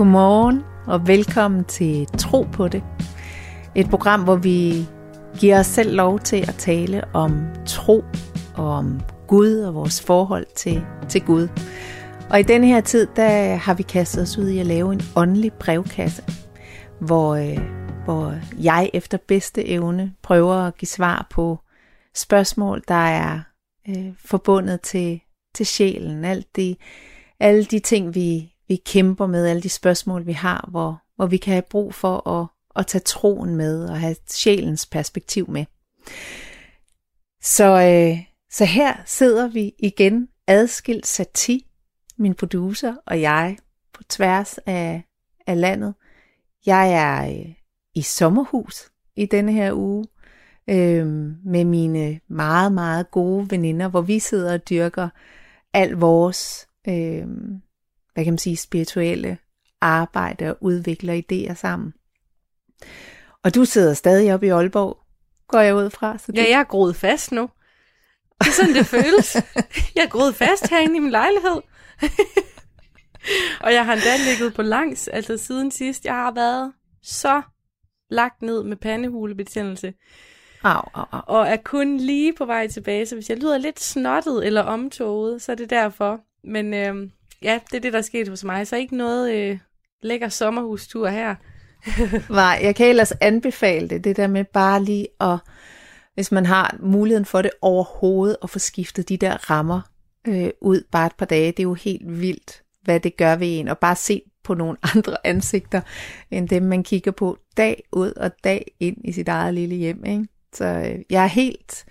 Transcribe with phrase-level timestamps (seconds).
[0.00, 2.82] Godmorgen og velkommen til Tro på det.
[3.74, 4.86] Et program, hvor vi
[5.40, 8.04] giver os selv lov til at tale om tro
[8.54, 11.48] og om Gud og vores forhold til, til Gud.
[12.30, 15.00] Og i denne her tid, der har vi kastet os ud i at lave en
[15.16, 16.22] åndelig brevkasse,
[17.00, 17.58] hvor, øh,
[18.04, 21.58] hvor jeg efter bedste evne prøver at give svar på
[22.14, 23.40] spørgsmål, der er
[23.88, 25.20] øh, forbundet til,
[25.54, 26.24] til sjælen.
[26.24, 26.76] Alt det,
[27.40, 31.36] alle de ting, vi, vi kæmper med, alle de spørgsmål, vi har, hvor, hvor vi
[31.36, 35.64] kan have brug for at, at tage troen med og have sjælens perspektiv med.
[37.42, 41.66] Så, øh, så her sidder vi igen adskilt sati,
[42.18, 43.56] min producer og jeg,
[43.92, 45.02] på tværs af,
[45.46, 45.94] af landet.
[46.66, 47.54] Jeg er øh,
[47.94, 50.06] i sommerhus i denne her uge
[50.70, 51.06] øh,
[51.44, 55.08] med mine meget, meget gode veninder, hvor vi sidder og dyrker
[55.74, 57.26] al vores øh,
[58.14, 59.38] hvad kan man sige, spirituelle
[59.80, 61.92] arbejde og udvikler idéer sammen.
[63.44, 64.98] Og du sidder stadig oppe i Aalborg,
[65.48, 66.18] går jeg ud fra.
[66.18, 66.38] Så det...
[66.38, 67.50] Ja, jeg er groet fast nu.
[68.40, 69.34] Det er sådan, det føles.
[69.94, 71.60] Jeg er groet fast herinde i min lejlighed.
[73.64, 76.04] og jeg har endda ligget på langs, altså siden sidst.
[76.04, 76.72] Jeg har været
[77.02, 77.42] så
[78.10, 79.94] lagt ned med pandehulebetændelse.
[80.62, 81.20] Au, au, au.
[81.26, 85.42] Og er kun lige på vej tilbage, så hvis jeg lyder lidt snottet eller omtoget,
[85.42, 86.20] så er det derfor.
[86.44, 87.10] Men øh,
[87.42, 88.66] ja, det er det, der er sket hos mig.
[88.66, 89.58] Så ikke noget øh,
[90.02, 91.34] lækker sommerhustur her.
[92.30, 95.38] Nej, jeg kan ellers anbefale det, det der med bare lige at,
[96.14, 99.80] hvis man har muligheden for det overhovedet, at få skiftet de der rammer
[100.28, 101.46] øh, ud bare et par dage.
[101.46, 104.76] Det er jo helt vildt, hvad det gør ved en, og bare se på nogle
[104.94, 105.80] andre ansigter,
[106.30, 110.04] end dem man kigger på dag ud og dag ind i sit eget lille hjem.
[110.04, 110.26] Ikke?
[110.52, 111.84] Så øh, jeg er helt,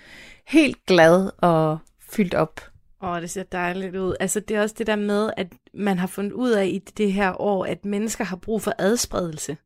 [0.47, 1.77] helt glad og
[2.11, 2.68] fyldt op
[3.01, 4.15] Åh, oh, det ser dejligt ud.
[4.19, 7.13] Altså, det er også det der med, at man har fundet ud af i det
[7.13, 9.57] her år, at mennesker har brug for adspredelse.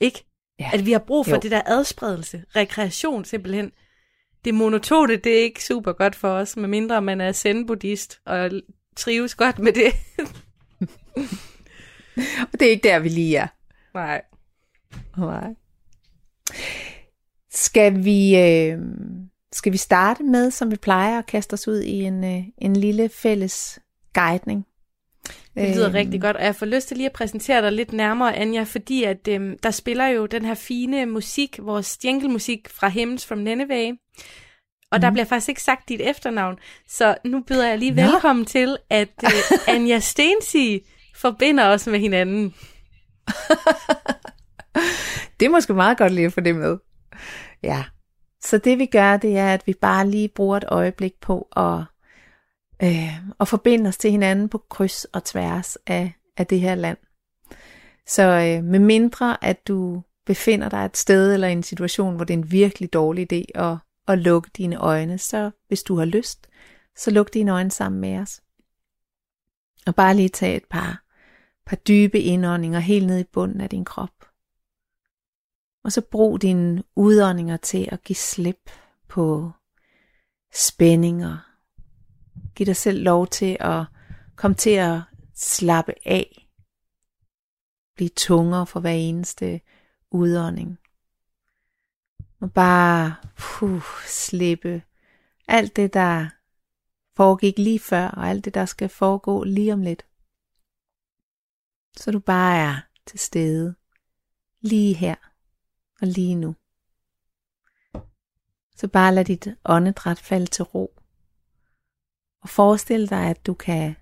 [0.00, 0.24] Ikke?
[0.58, 0.70] Ja.
[0.72, 1.40] At vi har brug for jo.
[1.40, 2.44] det der adspredelse.
[2.56, 3.72] Rekreation simpelthen.
[4.44, 8.50] Det monotone, det er ikke super godt for os, medmindre man er zen-buddhist og
[8.96, 9.92] trives godt med det.
[12.52, 13.46] og det er ikke der, vi lige er.
[13.94, 14.22] Nej.
[15.16, 15.54] Nej.
[17.50, 18.38] Skal vi...
[18.38, 18.78] Øh
[19.52, 22.76] skal vi starte med, som vi plejer, at kaste os ud i en, øh, en
[22.76, 23.80] lille fælles
[24.14, 24.66] guidning?
[25.54, 25.94] Det lyder øhm.
[25.94, 29.04] rigtig godt, og jeg får lyst til lige at præsentere dig lidt nærmere, Anja, fordi
[29.04, 33.92] at øhm, der spiller jo den her fine musik, vores jinglemusik fra Hymns from Nineveh,
[34.90, 35.00] og mm.
[35.00, 35.14] der mhm.
[35.14, 36.56] bliver faktisk ikke sagt dit efternavn,
[36.88, 38.02] så nu byder jeg lige Nå.
[38.02, 40.86] velkommen til, at øh, Anja Stensi
[41.16, 42.54] forbinder os med hinanden.
[45.40, 46.78] det er måske meget godt lige at få det med.
[47.62, 47.84] Ja,
[48.44, 51.84] så det vi gør, det er, at vi bare lige bruger et øjeblik på at,
[52.82, 56.98] øh, at forbinde os til hinanden på kryds og tværs af, af det her land.
[58.06, 62.24] Så øh, med mindre, at du befinder dig et sted eller i en situation, hvor
[62.24, 63.76] det er en virkelig dårlig idé at,
[64.08, 66.48] at lukke dine øjne, så hvis du har lyst,
[66.96, 68.42] så luk dine øjne sammen med os.
[69.86, 71.02] Og bare lige tage et par,
[71.66, 74.21] par dybe indåndinger helt ned i bunden af din krop.
[75.84, 78.70] Og så brug dine udåndinger til at give slip
[79.08, 79.50] på
[80.54, 81.38] spændinger.
[82.54, 83.84] Giv dig selv lov til at
[84.36, 85.00] komme til at
[85.34, 86.48] slappe af.
[87.96, 89.60] Bliv tungere for hver eneste
[90.10, 90.78] udånding.
[92.40, 94.82] Og bare puh, slippe
[95.48, 96.28] alt det, der
[97.16, 100.06] foregik lige før, og alt det, der skal foregå lige om lidt.
[101.96, 103.74] Så du bare er til stede
[104.60, 105.31] lige her
[106.02, 106.54] og lige nu.
[108.76, 111.00] Så bare lad dit åndedræt falde til ro.
[112.42, 113.96] Og forestil dig, at du kan,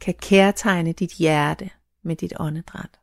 [0.00, 1.70] kan kærtegne dit hjerte
[2.02, 3.00] med dit åndedræt.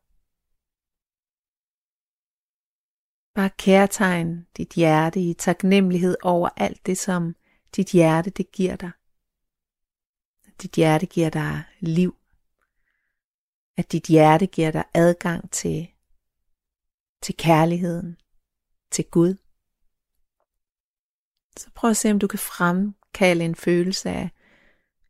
[3.35, 7.35] Bare kærtegn dit hjerte i taknemmelighed over alt det, som
[7.75, 8.91] dit hjerte det giver dig.
[10.61, 12.15] Dit hjerte giver dig liv.
[13.77, 15.87] At dit hjerte giver dig adgang til,
[17.21, 18.17] til kærligheden,
[18.91, 19.35] til Gud.
[21.57, 24.29] Så prøv at se, om du kan fremkalde en følelse af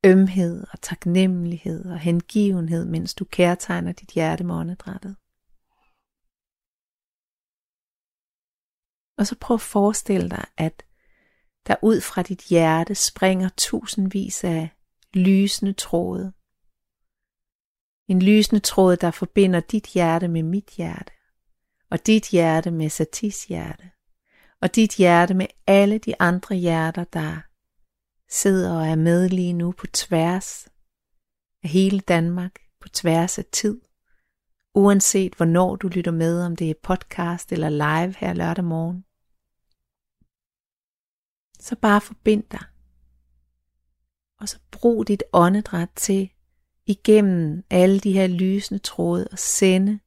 [0.06, 5.16] ømhed og taknemmelighed og hengivenhed, mens du kærtegner dit hjerte med åndedrættet.
[9.18, 10.86] Og så prøv at forestille dig, at
[11.68, 14.70] der ud fra dit hjerte springer tusindvis af
[15.14, 16.34] lysende tråde.
[18.08, 21.12] En lysende tråd, der forbinder dit hjerte med mit hjerte
[21.92, 23.92] og dit hjerte med Satis hjerte,
[24.62, 27.38] og dit hjerte med alle de andre hjerter, der
[28.30, 30.68] sidder og er med lige nu på tværs
[31.64, 33.82] af hele Danmark, på tværs af tid
[34.76, 39.06] Uanset hvornår du lytter med, om det er podcast eller live her lørdag morgen.
[41.60, 42.64] Så bare forbind dig.
[44.40, 46.30] Og så brug dit åndedræt til
[46.86, 50.00] igennem alle de her lysende tråde og sende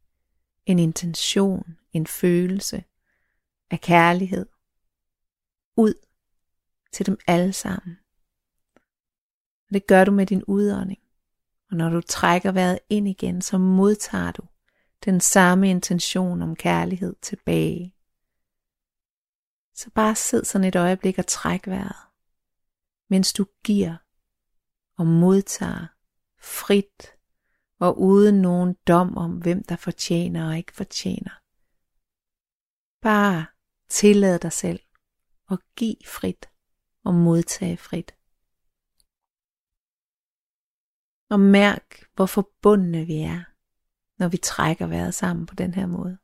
[0.66, 2.84] en intention, en følelse
[3.70, 4.46] af kærlighed
[5.76, 5.94] ud
[6.92, 7.98] til dem alle sammen.
[9.68, 11.00] Og det gør du med din udånding.
[11.70, 14.42] Og når du trækker vejret ind igen, så modtager du
[15.04, 17.94] den samme intention om kærlighed tilbage.
[19.74, 21.96] Så bare sid sådan et øjeblik og træk vejret,
[23.10, 23.96] mens du giver
[24.96, 25.86] og modtager
[26.38, 27.16] frit
[27.82, 31.40] og uden nogen dom om, hvem der fortjener og ikke fortjener.
[33.00, 33.46] Bare
[33.88, 34.80] tillad dig selv
[35.46, 36.50] og giv frit
[37.04, 38.14] og modtage frit.
[41.30, 43.44] Og mærk, hvor forbundne vi er,
[44.18, 46.18] når vi trækker vejret sammen på den her måde.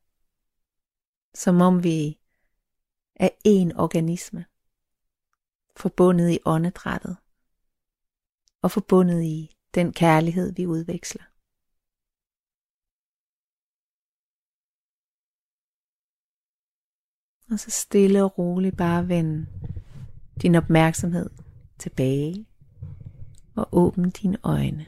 [1.34, 2.20] Som om vi
[3.14, 4.46] er én organisme,
[5.76, 7.16] forbundet i åndedrættet,
[8.62, 11.27] og forbundet i den kærlighed, vi udveksler.
[17.50, 19.46] Og så stille og roligt bare vend
[20.42, 21.30] din opmærksomhed
[21.78, 22.46] tilbage
[23.56, 24.86] og åbne dine øjne.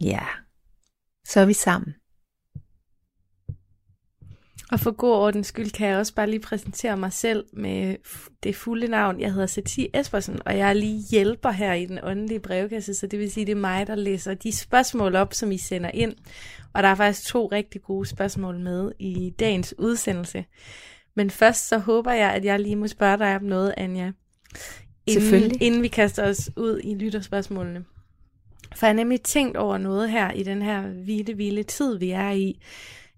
[0.00, 0.26] Ja,
[1.24, 1.94] så er vi sammen.
[4.72, 7.96] Og for god ordens skyld kan jeg også bare lige præsentere mig selv med
[8.42, 9.20] det fulde navn.
[9.20, 13.06] Jeg hedder Sati Espersen, og jeg er lige hjælper her i den åndelige brevkasse, så
[13.06, 16.14] det vil sige, det er mig, der læser de spørgsmål op, som I sender ind.
[16.72, 20.44] Og der er faktisk to rigtig gode spørgsmål med i dagens udsendelse.
[21.14, 24.12] Men først så håber jeg, at jeg lige må spørge dig om noget, Anja.
[25.06, 27.84] Inden, inden vi kaster os ud i lytterspørgsmålene.
[28.76, 32.10] For jeg har nemlig tænkt over noget her i den her vilde, vilde tid, vi
[32.10, 32.60] er i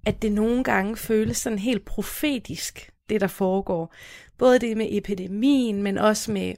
[0.08, 3.94] at det nogle gange føles sådan helt profetisk, det der foregår.
[4.38, 6.54] Både det med epidemien, men også med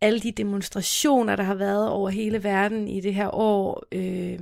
[0.00, 3.84] alle de demonstrationer, der har været over hele verden i det her år.
[3.92, 4.38] Øh,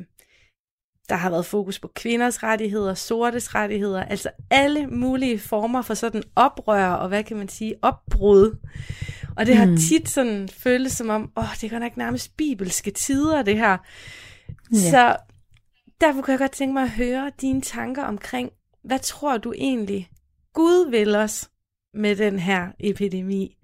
[1.08, 6.22] der har været fokus på kvinders rettigheder, sortes rettigheder, altså alle mulige former for sådan
[6.36, 8.56] oprør og hvad kan man sige, opbrud.
[9.36, 9.76] Og det har mm.
[9.76, 13.76] tit sådan føles som om, åh, det er nok nærmest bibelske tider, det her.
[14.72, 14.90] Ja.
[14.90, 15.16] Så
[16.00, 18.50] derfor kan jeg godt tænke mig at høre dine tanker omkring,
[18.84, 20.08] hvad tror du egentlig,
[20.54, 21.50] Gud vil os
[21.94, 23.54] med den her epidemi?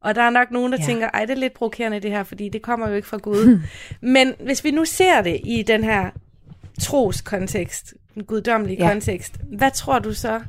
[0.00, 0.86] Og der er nok nogen, der ja.
[0.86, 3.60] tænker, ej, det er lidt provokerende det her, fordi det kommer jo ikke fra Gud.
[4.14, 6.10] Men hvis vi nu ser det i den her
[6.80, 8.88] tros kontekst, den guddommelige ja.
[8.88, 10.40] kontekst, hvad tror du så,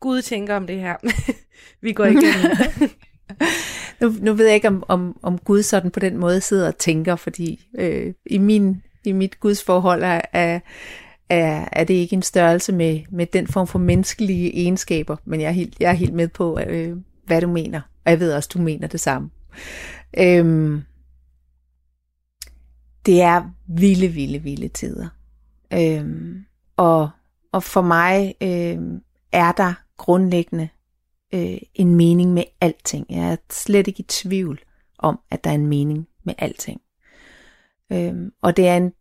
[0.00, 0.96] Gud tænker om det her?
[1.82, 2.56] vi går igennem.
[4.00, 6.78] nu, nu ved jeg ikke, om, om, om Gud sådan på den måde sidder og
[6.78, 10.60] tænker, fordi øh, i min i mit gudsforhold er, er,
[11.28, 15.48] er, er det ikke en størrelse med, med den form for menneskelige egenskaber, men jeg
[15.48, 16.96] er helt, jeg er helt med på, øh,
[17.26, 19.30] hvad du mener, og jeg ved også, du mener det samme.
[20.18, 20.82] Øhm,
[23.06, 25.08] det er vilde, vilde, vilde tider.
[25.72, 26.44] Øhm,
[26.76, 27.10] og,
[27.52, 29.00] og for mig øhm,
[29.32, 30.68] er der grundlæggende
[31.34, 33.06] øh, en mening med alting.
[33.10, 34.60] Jeg er slet ikke i tvivl
[34.98, 36.80] om, at der er en mening med alting.
[37.92, 38.92] Øhm, og det er en, en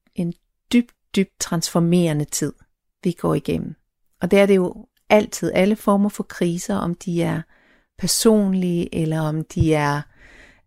[1.17, 2.53] dybt, transformerende tid,
[3.03, 3.75] vi går igennem.
[4.21, 7.41] Og det er det jo altid, alle former for kriser, om de er
[7.97, 10.01] personlige eller om de er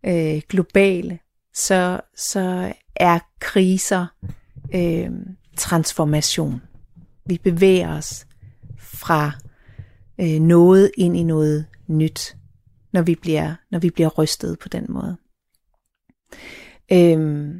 [0.05, 1.19] øh, globale,
[1.53, 4.05] så, så er kriser
[4.75, 5.11] øh,
[5.57, 6.61] transformation.
[7.25, 8.27] Vi bevæger os
[8.77, 9.31] fra
[10.19, 12.37] øh, noget ind i noget nyt,
[12.93, 15.17] når vi bliver, når vi bliver rystet på den måde.
[16.91, 17.55] Øh,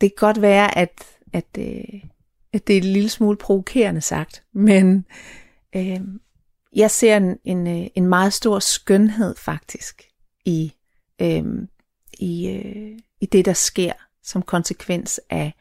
[0.00, 2.00] det kan godt være, at, at, øh,
[2.52, 5.04] at det er en lille smule provokerende sagt, men
[5.76, 6.00] øh,
[6.76, 10.02] jeg ser en, en, øh, en meget stor skønhed faktisk
[10.44, 10.72] i,
[11.22, 11.44] øh,
[12.18, 15.52] i, øh, i det, der sker som konsekvens af,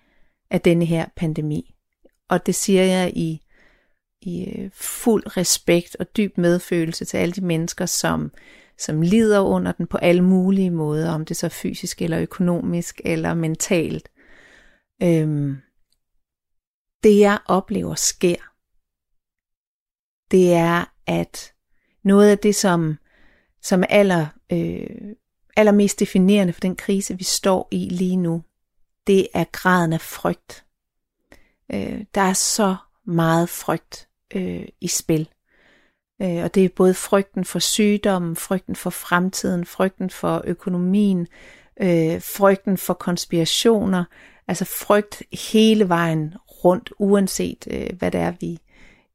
[0.49, 1.75] af denne her pandemi.
[2.29, 3.41] Og det siger jeg i,
[4.21, 8.31] i øh, fuld respekt og dyb medfølelse til alle de mennesker, som,
[8.77, 13.01] som lider under den på alle mulige måder, om det så er fysisk eller økonomisk
[13.05, 14.09] eller mentalt.
[15.03, 15.57] Øhm,
[17.03, 18.51] det jeg oplever sker,
[20.31, 21.53] det er, at
[22.03, 22.97] noget af det, som,
[23.61, 25.15] som er aller, øh,
[25.57, 28.43] allermest definerende for den krise, vi står i lige nu,
[29.07, 30.65] det er graden af frygt.
[31.71, 32.75] Øh, der er så
[33.05, 35.29] meget frygt øh, i spil.
[36.21, 41.27] Øh, og det er både frygten for sygdommen, frygten for fremtiden, frygten for økonomien,
[41.81, 44.03] øh, frygten for konspirationer,
[44.47, 48.59] altså frygt hele vejen rundt, uanset øh, hvad det er, vi,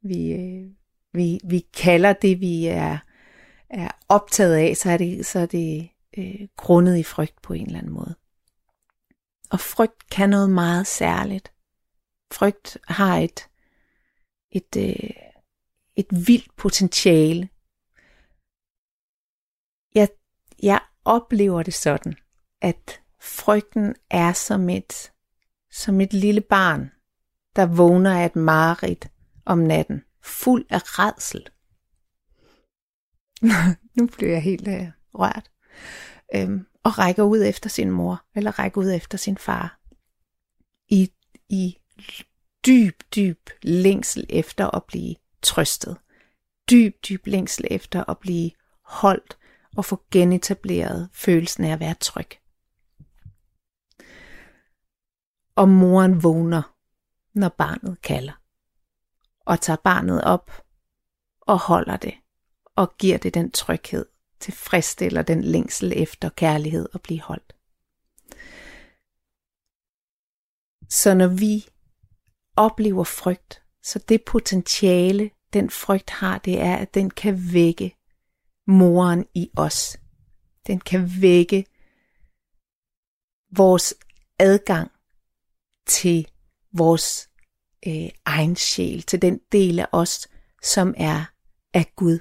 [0.03, 0.71] vi, øh,
[1.13, 2.99] vi, vi kalder det, vi er,
[3.71, 7.67] er optaget af, så er det, så er det øh, grundet i frygt på en
[7.67, 8.15] eller anden måde.
[9.51, 11.53] Og frygt kan noget meget særligt.
[12.33, 13.49] Frygt har et,
[14.53, 15.11] et, øh,
[15.97, 17.49] et vildt potentiale.
[19.95, 20.09] Jeg,
[20.63, 22.15] jeg oplever det sådan,
[22.61, 25.13] at frygten er som et,
[25.73, 26.91] som et lille barn,
[27.57, 29.09] der vågner af et mareridt
[29.45, 31.49] om natten, fuld af redsel.
[33.97, 35.51] nu bliver jeg helt øh, rørt.
[36.35, 39.81] Øhm, og rækker ud efter sin mor, eller rækker ud efter sin far.
[40.89, 41.13] I,
[41.49, 41.79] i
[42.67, 45.97] dyb, dyb længsel efter at blive trøstet.
[46.71, 48.51] Dyb, dyb længsel efter at blive
[48.85, 49.39] holdt
[49.77, 52.29] og få genetableret følelsen af at være tryg.
[55.61, 56.77] Og moren vågner,
[57.35, 58.43] når barnet kalder,
[59.41, 60.51] og tager barnet op
[61.41, 62.15] og holder det,
[62.77, 64.07] og giver det den tryghed,
[64.41, 67.57] tilfredsstiller den længsel efter kærlighed og blive holdt.
[70.89, 71.69] Så når vi
[72.57, 77.97] oplever frygt, så det potentiale, den frygt har, det er, at den kan vække
[78.67, 79.99] moren i os.
[80.67, 81.67] Den kan vække
[83.57, 83.95] vores
[84.39, 84.91] adgang
[85.91, 86.29] til
[86.73, 87.31] vores
[87.87, 90.29] øh, egen sjæl, til den del af os,
[90.63, 91.25] som er
[91.75, 92.19] af Gud.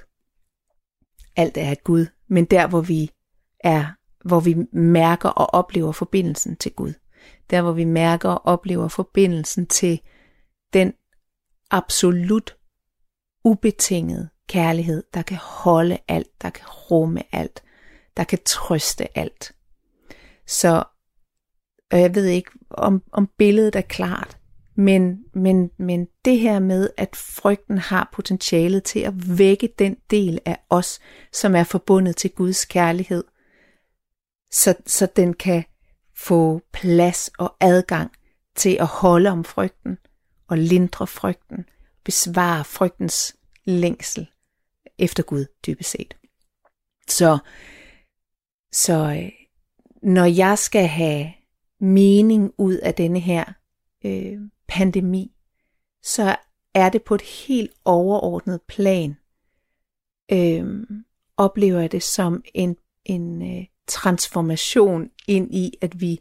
[1.36, 3.10] Alt er af Gud, men der hvor vi
[3.60, 3.86] er,
[4.24, 6.92] hvor vi mærker og oplever forbindelsen til Gud.
[7.50, 10.00] Der hvor vi mærker og oplever forbindelsen til
[10.72, 10.92] den
[11.70, 12.56] absolut
[13.44, 17.62] ubetingede kærlighed, der kan holde alt, der kan rumme alt,
[18.16, 19.52] der kan trøste alt.
[20.46, 20.84] Så
[21.92, 24.38] og jeg ved ikke, om, om billedet er klart,
[24.74, 30.38] men, men, men det her med, at frygten har potentialet til at vække den del
[30.44, 31.00] af os,
[31.32, 33.24] som er forbundet til Guds kærlighed,
[34.50, 35.64] så, så den kan
[36.16, 38.12] få plads og adgang
[38.56, 39.98] til at holde om frygten
[40.48, 41.64] og lindre frygten,
[42.04, 44.30] besvare frygtens længsel
[44.98, 46.16] efter Gud dybest set.
[47.08, 47.38] Så,
[48.72, 49.32] så øh,
[50.02, 51.32] når jeg skal have
[51.80, 53.44] mening ud af denne her
[54.04, 55.32] øh, pandemi,
[56.02, 56.36] så
[56.74, 59.16] er det på et helt overordnet plan.
[60.32, 60.86] Øh,
[61.36, 66.20] oplever jeg det som en, en øh, transformation ind i, at vi,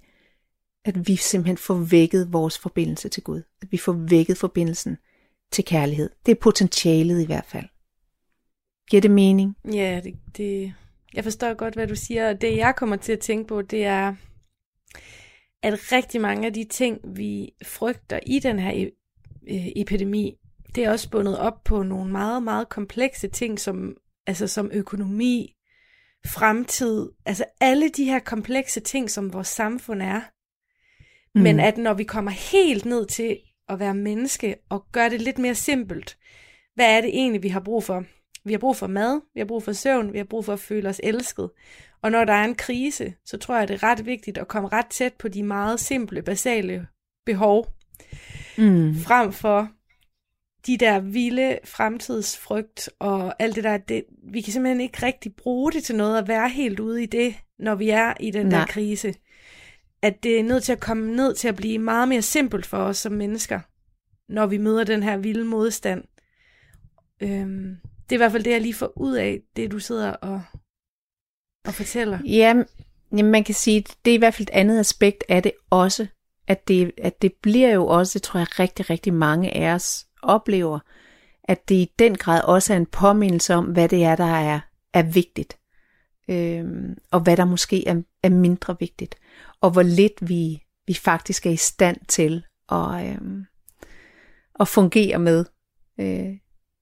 [0.85, 3.41] at vi simpelthen får vækket vores forbindelse til Gud.
[3.61, 4.97] At vi får vækket forbindelsen
[5.51, 6.09] til kærlighed.
[6.25, 7.65] Det er potentialet i hvert fald.
[8.89, 9.55] Giver det mening?
[9.73, 10.73] Ja, det, det,
[11.13, 12.33] jeg forstår godt, hvad du siger.
[12.33, 14.15] Det jeg kommer til at tænke på, det er,
[15.63, 20.35] at rigtig mange af de ting, vi frygter i den her e- epidemi,
[20.75, 23.97] det er også bundet op på nogle meget, meget komplekse ting, som,
[24.27, 25.55] altså som økonomi,
[26.25, 30.21] fremtid, altså alle de her komplekse ting, som vores samfund er.
[31.35, 31.41] Mm.
[31.41, 33.37] Men at når vi kommer helt ned til
[33.69, 36.17] at være menneske og gøre det lidt mere simpelt,
[36.75, 38.03] hvad er det egentlig, vi har brug for?
[38.45, 40.59] Vi har brug for mad, vi har brug for søvn, vi har brug for at
[40.59, 41.49] føle os elsket.
[42.01, 44.69] Og når der er en krise, så tror jeg, det er ret vigtigt at komme
[44.69, 46.87] ret tæt på de meget simple, basale
[47.25, 47.73] behov.
[48.57, 48.95] Mm.
[48.95, 49.69] Frem for
[50.67, 55.71] de der vilde fremtidsfrygt og alt det der, det, vi kan simpelthen ikke rigtig bruge
[55.71, 58.59] det til noget at være helt ude i det, når vi er i den Nej.
[58.59, 59.13] der krise.
[60.01, 62.77] At det er nødt til at komme ned til at blive meget mere simpelt for
[62.77, 63.59] os som mennesker,
[64.29, 66.03] når vi møder den her vilde modstand.
[67.21, 70.11] Øhm, det er i hvert fald det, jeg lige får ud af, det du sidder
[70.11, 70.41] og,
[71.69, 72.19] og fortæller.
[72.25, 72.53] Ja,
[73.11, 76.07] jamen man kan sige, det er i hvert fald et andet aspekt af det også,
[76.47, 80.05] at det, at det bliver jo også, det tror jeg rigtig, rigtig mange af os
[80.21, 80.79] oplever,
[81.43, 84.59] at det i den grad også er en påmindelse om, hvad det er, der er,
[84.93, 85.57] er vigtigt.
[86.29, 89.15] Øhm, og hvad der måske er, er mindre vigtigt.
[89.61, 93.45] Og hvor lidt vi, vi faktisk er i stand til at, øhm,
[94.59, 95.45] at fungere med,
[95.99, 96.37] øh,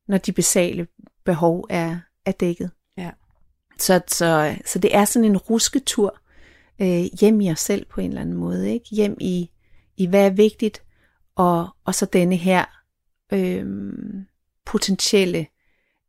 [0.07, 0.87] når de basale
[1.25, 2.71] behov er, er dækket.
[3.79, 6.19] Så, så, så det er sådan en rusketur
[6.81, 8.73] øh, hjem i os selv på en eller anden måde.
[8.73, 8.85] Ikke?
[8.91, 9.49] Hjem i,
[9.97, 10.83] i hvad er vigtigt,
[11.35, 12.65] og, og så denne her
[13.33, 13.65] øh,
[14.65, 15.47] potentielle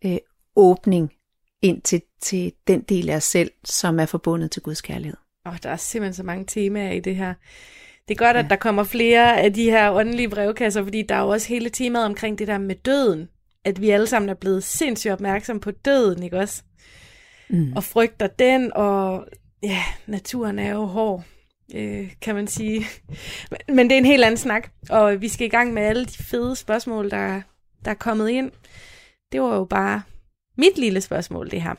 [0.04, 0.18] øh,
[0.56, 1.12] åbning
[1.62, 5.16] ind til, til den del af os selv, som er forbundet til Guds kærlighed.
[5.44, 7.34] Og oh, der er simpelthen så mange temaer i det her.
[8.08, 8.48] Det er godt, at ja.
[8.48, 12.06] der kommer flere af de her åndelige brevkasser, fordi der er jo også hele temaet
[12.06, 13.28] omkring det der med døden
[13.68, 16.62] at vi alle sammen er blevet sindssygt opmærksomme på døden, ikke også?
[17.50, 17.72] Mm.
[17.76, 19.26] Og frygter den, og
[19.62, 21.24] ja, naturen er jo hård,
[21.74, 22.86] øh, kan man sige.
[23.68, 26.22] Men det er en helt anden snak, og vi skal i gang med alle de
[26.22, 27.40] fede spørgsmål, der,
[27.84, 28.50] der er kommet ind.
[29.32, 30.02] Det var jo bare
[30.56, 31.74] mit lille spørgsmål, det her.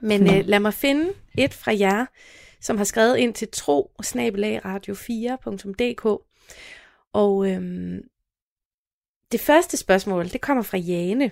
[0.00, 2.06] Men øh, lad mig finde et fra jer,
[2.60, 3.90] som har skrevet ind til tro
[4.64, 6.06] radio4.dk.
[7.12, 8.00] Og øhm,
[9.32, 11.30] det første spørgsmål, det kommer fra Jane.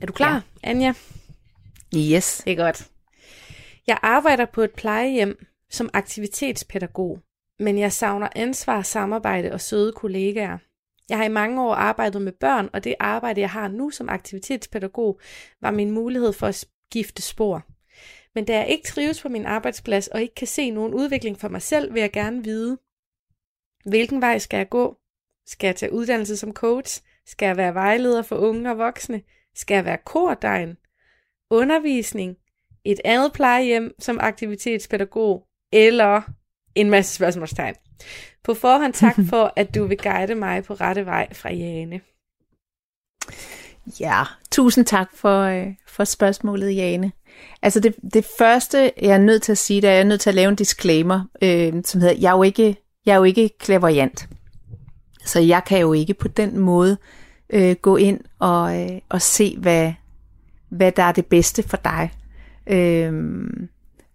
[0.00, 0.40] Er du klar, ja.
[0.62, 0.94] Anja?
[1.96, 2.42] Yes.
[2.44, 2.90] Det er godt.
[3.86, 7.20] Jeg arbejder på et plejehjem som aktivitetspædagog,
[7.58, 10.58] men jeg savner ansvar, samarbejde og søde kollegaer.
[11.08, 14.08] Jeg har i mange år arbejdet med børn, og det arbejde, jeg har nu som
[14.08, 15.20] aktivitetspædagog,
[15.60, 17.62] var min mulighed for at skifte spor.
[18.34, 21.48] Men da jeg ikke trives på min arbejdsplads og ikke kan se nogen udvikling for
[21.48, 22.78] mig selv, vil jeg gerne vide,
[23.84, 24.96] hvilken vej skal jeg gå?
[25.46, 27.02] Skal jeg tage uddannelse som coach?
[27.26, 29.22] Skal jeg være vejleder for unge og voksne?
[29.54, 30.76] Skal jeg være kordegn?
[31.50, 32.36] Undervisning?
[32.84, 35.44] Et andet plejehjem som aktivitetspædagog?
[35.72, 36.22] Eller
[36.74, 37.74] en masse spørgsmålstegn.
[38.44, 42.00] På forhånd tak for, at du vil guide mig på rette vej fra Jane.
[44.00, 47.12] Ja, tusind tak for, øh, for spørgsmålet, Jane.
[47.62, 50.20] Altså det, det første, jeg er nødt til at sige, det er, jeg er nødt
[50.20, 52.76] til at lave en disclaimer, øh, som hedder, jeg er jo ikke,
[53.06, 54.28] jeg er jo ikke klaverjant.
[55.24, 56.96] Så jeg kan jo ikke på den måde
[57.50, 59.92] øh, gå ind og, øh, og se, hvad,
[60.70, 62.12] hvad der er det bedste for dig.
[62.66, 63.12] Øh,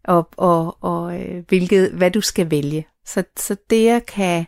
[0.03, 2.88] og og, og øh, hvilket, hvad du skal vælge.
[3.05, 4.45] Så, så det, jeg kan,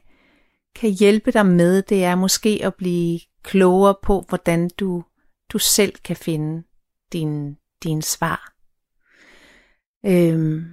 [0.76, 5.04] kan hjælpe dig med, det er måske at blive klogere på, hvordan du,
[5.54, 6.64] du selv kan finde
[7.14, 8.54] din, din svar.
[10.06, 10.66] Øhm,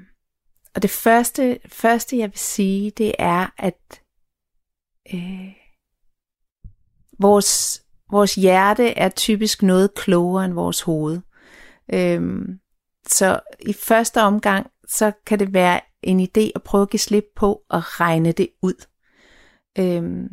[0.74, 4.02] og det første, første, jeg vil sige, det er, at
[5.14, 5.52] øh,
[7.18, 11.20] vores, vores hjerte er typisk noget klogere end vores hoved.
[11.94, 12.58] Øhm,
[13.08, 17.24] så i første omgang, så kan det være en idé at prøve at give slip
[17.36, 18.86] på at regne det ud.
[19.78, 20.28] Øhm,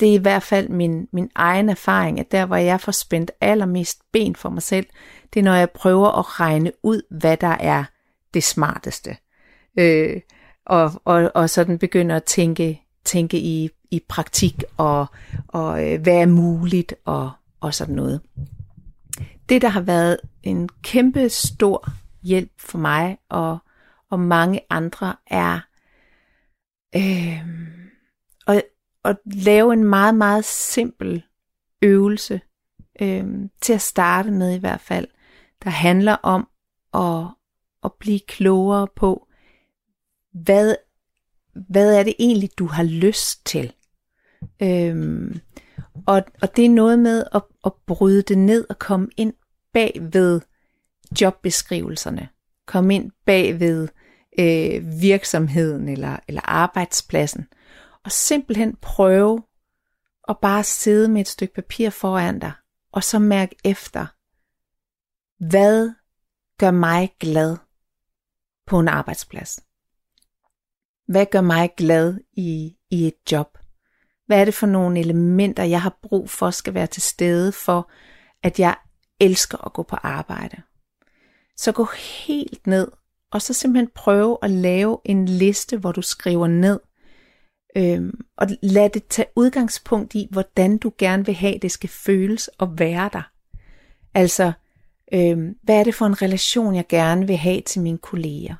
[0.00, 3.30] det er i hvert fald min, min egen erfaring, at der hvor jeg får spændt
[3.40, 4.86] allermest ben for mig selv,
[5.34, 7.84] det er når jeg prøver at regne ud, hvad der er
[8.34, 9.16] det smarteste.
[9.78, 10.20] Øh,
[10.66, 15.06] og, og, og sådan begynder at tænke, tænke i, i praktik og,
[15.48, 18.20] og øh, hvad er muligt og, og sådan noget.
[19.48, 21.88] Det, der har været en kæmpe stor
[22.22, 23.58] hjælp for mig og,
[24.10, 25.60] og mange andre, er
[26.96, 27.48] øh,
[28.46, 28.62] at,
[29.04, 31.22] at lave en meget, meget simpel
[31.82, 32.40] øvelse
[33.00, 33.24] øh,
[33.60, 35.08] til at starte med i hvert fald,
[35.64, 36.48] der handler om
[36.94, 37.26] at,
[37.84, 39.28] at blive klogere på,
[40.32, 40.76] hvad,
[41.54, 43.72] hvad er det egentlig, du har lyst til?
[44.62, 45.40] Øhm,
[46.06, 49.34] og, og det er noget med at, at bryde det ned og komme ind
[49.72, 50.40] bag ved
[51.20, 52.28] jobbeskrivelserne.
[52.66, 53.88] Komme ind bag ved
[54.38, 57.46] øh, virksomheden eller, eller arbejdspladsen.
[58.04, 59.42] Og simpelthen prøve
[60.28, 62.52] at bare sidde med et stykke papir foran dig,
[62.92, 64.06] og så mærke efter,
[65.48, 65.90] hvad
[66.58, 67.56] gør mig glad
[68.66, 69.60] på en arbejdsplads?
[71.06, 73.58] Hvad gør mig glad i, i et job?
[74.32, 77.90] Hvad er det for nogle elementer, jeg har brug for skal være til stede for,
[78.42, 78.76] at jeg
[79.20, 80.56] elsker at gå på arbejde?
[81.56, 81.88] Så gå
[82.26, 82.88] helt ned,
[83.32, 86.80] og så simpelthen prøve at lave en liste, hvor du skriver ned,
[87.76, 92.48] øhm, og lad det tage udgangspunkt i, hvordan du gerne vil have, det skal føles
[92.48, 93.30] og være der.
[94.14, 94.52] Altså,
[95.14, 98.54] øhm, hvad er det for en relation, jeg gerne vil have til mine kolleger?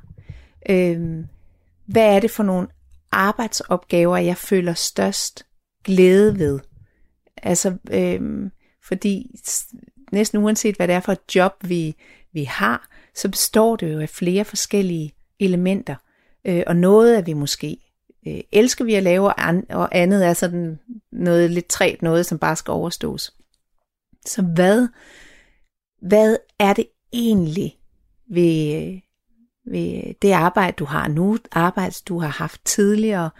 [0.71, 1.27] Øhm,
[1.87, 2.69] hvad er det for nogle
[3.13, 5.47] arbejdsopgaver, jeg føler størst
[5.85, 6.61] glæde ved?
[7.43, 8.51] Altså, øh,
[8.85, 9.41] fordi
[10.13, 11.97] næsten uanset hvad det er for et job, vi,
[12.33, 15.97] vi har, så består det jo af flere forskellige elementer.
[16.45, 17.77] Øh, og noget er vi måske
[18.27, 19.29] øh, elsker vi at lave,
[19.71, 20.79] og andet er sådan
[21.13, 23.35] noget lidt træt noget, som bare skal overstås.
[24.27, 24.89] Så hvad,
[26.03, 27.77] hvad er det egentlig
[28.31, 29.01] ved, øh,
[29.65, 33.31] ved det arbejde, du har nu, arbejde, du har haft tidligere,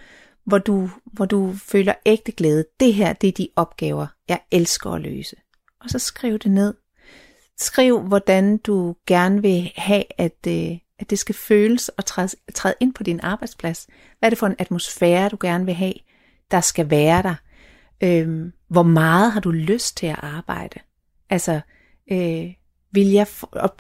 [0.45, 2.65] hvor du, hvor du føler ægte glæde.
[2.81, 5.37] Det her, det er de opgaver, jeg elsker at løse.
[5.81, 6.75] Og så skriv det ned.
[7.59, 12.75] Skriv, hvordan du gerne vil have, at, øh, at det skal føles og træde, træde
[12.81, 13.87] ind på din arbejdsplads.
[14.19, 15.95] Hvad er det for en atmosfære, du gerne vil have,
[16.51, 17.35] der skal være der?
[18.03, 20.81] Øhm, hvor meget har du lyst til at arbejde?
[21.31, 21.61] Altså,
[22.13, 22.53] øh,
[22.93, 23.77] vil jeg, og,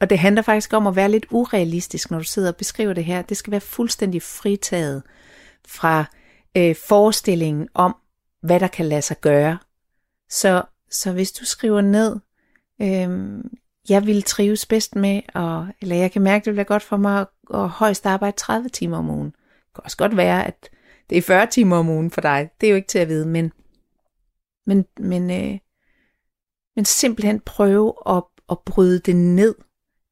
[0.00, 3.04] og det handler faktisk om at være lidt urealistisk, når du sidder og beskriver det
[3.04, 3.22] her.
[3.22, 5.02] Det skal være fuldstændig fritaget
[5.66, 6.04] fra
[6.56, 7.96] øh, forestillingen om,
[8.42, 9.58] hvad der kan lade sig gøre.
[10.30, 12.16] Så, så hvis du skriver ned,
[12.82, 13.40] øh,
[13.88, 17.20] jeg vil trives bedst med, og, eller jeg kan mærke, det bliver godt for mig
[17.20, 19.30] at, at højst arbejde 30 timer om ugen.
[19.30, 20.70] Det kan også godt være, at
[21.10, 22.50] det er 40 timer om ugen for dig.
[22.60, 23.52] Det er jo ikke til at vide, men,
[24.66, 25.58] men, men, øh,
[26.76, 29.54] men simpelthen prøve at, at bryde det ned.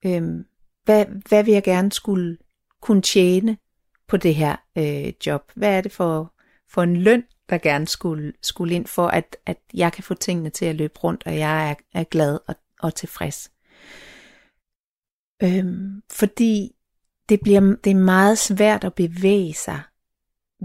[0.06, 0.22] Øh,
[0.84, 2.38] hvad, hvad vil jeg gerne skulle
[2.80, 3.56] kunne tjene
[4.08, 5.52] på det her øh, job?
[5.54, 6.34] Hvad er det for,
[6.68, 10.50] for en løn, der gerne skulle, skulle ind for, at, at jeg kan få tingene
[10.50, 13.52] til at løbe rundt, og jeg er, er glad og, og tilfreds?
[15.42, 16.76] Øhm, fordi
[17.28, 19.80] det, bliver, det er meget svært at bevæge sig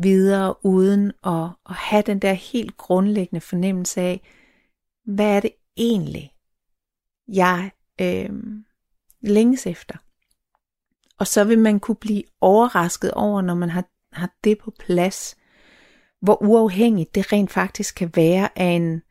[0.02, 4.22] videre uden at, at have den der helt grundlæggende fornemmelse af,
[5.06, 6.34] hvad er det egentlig,
[7.28, 7.72] jeg
[8.02, 8.30] øh,
[9.22, 9.98] længes efter.
[11.20, 15.38] Og så vil man kunne blive overrasket over, når man har, har det på plads,
[16.22, 19.02] hvor uafhængigt det rent faktisk kan være af en,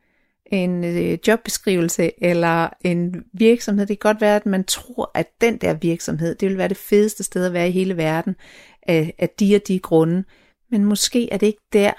[0.47, 3.87] en øh, jobbeskrivelse eller en virksomhed.
[3.87, 6.77] Det kan godt være, at man tror, at den der virksomhed, det vil være det
[6.77, 8.37] fedeste sted at være i hele verden
[8.83, 10.25] af, af de og de grunde.
[10.71, 11.93] Men måske er det ikke der,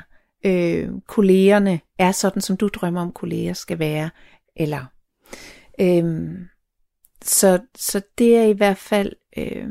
[0.46, 4.10] øh, kollegerne er sådan, som du drømmer om, kolleger skal være.
[4.56, 4.86] Eller,
[5.82, 6.30] øh,
[7.24, 9.70] så, så det er i hvert fald, øh,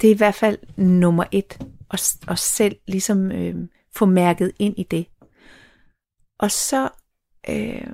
[0.00, 1.58] det er i hvert fald nummer et,
[1.90, 5.06] at, at selv ligesom øh, få mærket ind i det.
[6.38, 6.88] Og så
[7.48, 7.86] øh,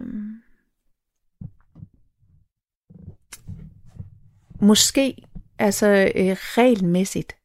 [4.61, 5.17] måske
[5.59, 7.37] altså øh, regelmæssigt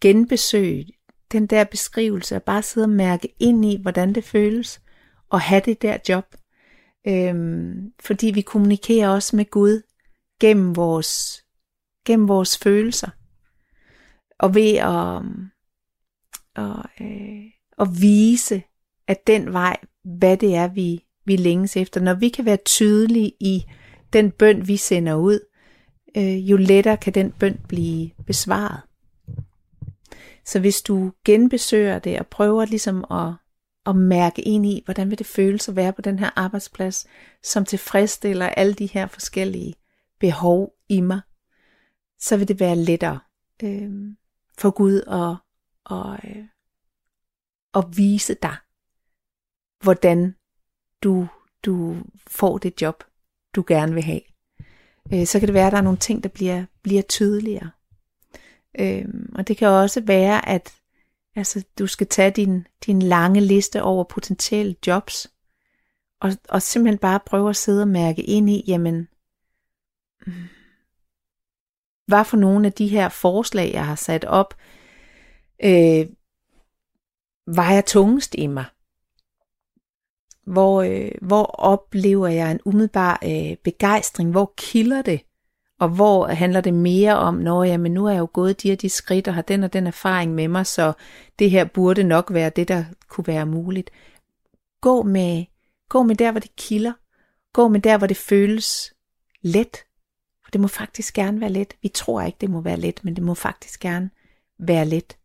[0.00, 0.86] genbesøge
[1.32, 4.80] den der beskrivelse, og bare sidde og mærke ind i, hvordan det føles
[5.32, 6.34] at have det der job.
[7.06, 9.82] Øhm, fordi vi kommunikerer også med Gud
[10.40, 11.41] gennem vores,
[12.04, 13.10] gennem vores følelser.
[14.38, 15.50] Og ved at, um,
[16.56, 17.44] og, øh,
[17.78, 18.62] at vise,
[19.06, 19.76] at den vej,
[20.18, 22.00] hvad det er, vi, vi længes efter.
[22.00, 23.64] Når vi kan være tydelige i
[24.12, 25.40] den bøn, vi sender ud,
[26.16, 28.80] øh, jo lettere kan den bøn blive besvaret.
[30.46, 33.32] Så hvis du genbesøger det og prøver ligesom at,
[33.86, 37.06] at mærke ind i, hvordan vil det føles at være på den her arbejdsplads,
[37.42, 39.74] som tilfredsstiller alle de her forskellige
[40.20, 41.20] behov i mig,
[42.22, 43.20] så vil det være lettere
[43.62, 43.90] øh,
[44.58, 45.36] for Gud at,
[45.84, 46.44] og, øh,
[47.74, 48.56] at vise dig,
[49.82, 50.36] hvordan
[51.02, 51.28] du,
[51.64, 53.04] du får det job,
[53.54, 54.20] du gerne vil have.
[55.14, 57.70] Øh, så kan det være, at der er nogle ting, der bliver, bliver tydeligere.
[58.80, 59.04] Øh,
[59.34, 60.74] og det kan også være, at
[61.36, 65.32] altså, du skal tage din, din lange liste over potentielle jobs,
[66.20, 69.08] og, og simpelthen bare prøve at sidde og mærke ind i, jamen,
[70.26, 70.32] mm,
[72.12, 74.54] hvad for nogle af de her forslag, jeg har sat op,
[75.64, 76.06] øh,
[77.46, 78.64] vejer tungest i mig?
[80.46, 84.30] Hvor, øh, hvor oplever jeg en umiddelbar øh, begejstring?
[84.30, 85.20] Hvor kilder det?
[85.80, 88.68] Og hvor handler det mere om, når jeg, men nu er jeg jo gået de
[88.68, 90.92] her de skridt og har den og den erfaring med mig, så
[91.38, 93.90] det her burde nok være det, der kunne være muligt.
[94.80, 95.44] Gå med,
[95.88, 96.92] gå med der, hvor det kilder.
[97.52, 98.94] Gå med der, hvor det føles
[99.42, 99.84] let.
[100.52, 101.74] For det må faktisk gerne være let.
[101.82, 104.10] Vi tror ikke, det må være let, men det må faktisk gerne
[104.58, 105.16] være let.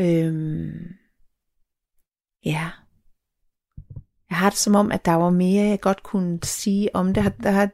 [0.00, 0.88] Øhm,
[2.44, 2.70] ja.
[4.30, 7.22] Jeg har det som om, at der var mere, jeg godt kunne sige om det.
[7.22, 7.70] Har, har,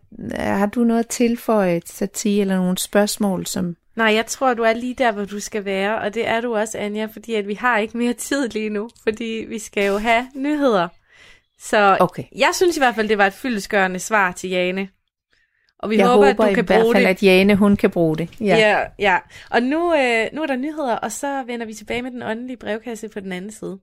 [0.56, 3.76] har du noget at tilføje, Sati, eller nogle spørgsmål, som...
[3.96, 6.56] Nej, jeg tror, du er lige der, hvor du skal være, og det er du
[6.56, 9.98] også, Anja, fordi at vi har ikke mere tid lige nu, fordi vi skal jo
[9.98, 10.88] have nyheder.
[11.60, 12.24] Så okay.
[12.36, 14.88] jeg synes i hvert fald, det var et fyldesgørende svar til Jane.
[15.78, 16.92] Og vi jeg håber, håber at du kan bruge det.
[16.92, 18.28] fald, at Jane hun kan bruge det.
[18.40, 18.84] Ja, ja.
[18.98, 19.18] ja.
[19.50, 22.56] Og nu, øh, nu er der nyheder, og så vender vi tilbage med den åndelige
[22.56, 23.78] brevkasse på den anden side.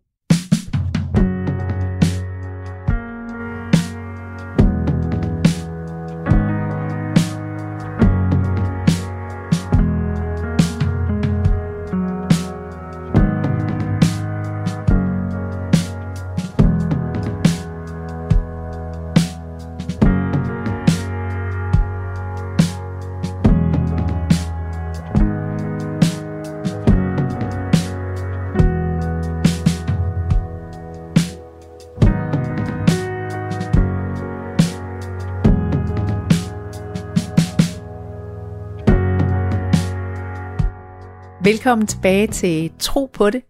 [41.65, 43.43] Velkommen tilbage til Tro på det,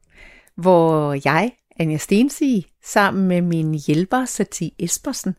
[0.55, 5.35] hvor jeg, Anja Stensi, sammen med min hjælper, Sati Espersen,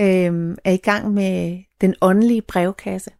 [0.00, 3.10] øh, er i gang med den åndelige brevkasse.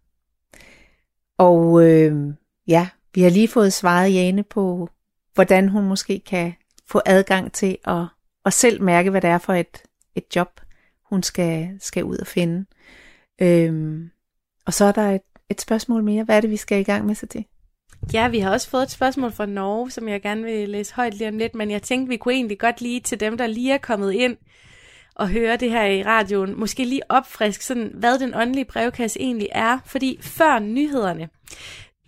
[1.39, 2.35] Og øh,
[2.67, 4.89] ja, vi har lige fået svaret Jane på,
[5.35, 6.53] hvordan hun måske kan
[6.87, 8.05] få adgang til at,
[8.45, 9.83] at selv mærke, hvad det er for et,
[10.15, 10.61] et job,
[11.11, 12.67] hun skal, skal ud og finde.
[13.41, 14.01] Øh,
[14.67, 16.25] og så er der et, et spørgsmål mere.
[16.25, 17.45] Hvad er det, vi skal i gang med så?
[18.13, 21.15] Ja, vi har også fået et spørgsmål fra Norge, som jeg gerne vil læse højt
[21.15, 23.73] lige om lidt, men jeg tænkte, vi kunne egentlig godt lige til dem, der lige
[23.73, 24.37] er kommet ind
[25.15, 29.49] og høre det her i radioen, måske lige opfrisk, sådan, hvad den åndelige brevkasse egentlig
[29.53, 31.29] er, fordi før nyhederne,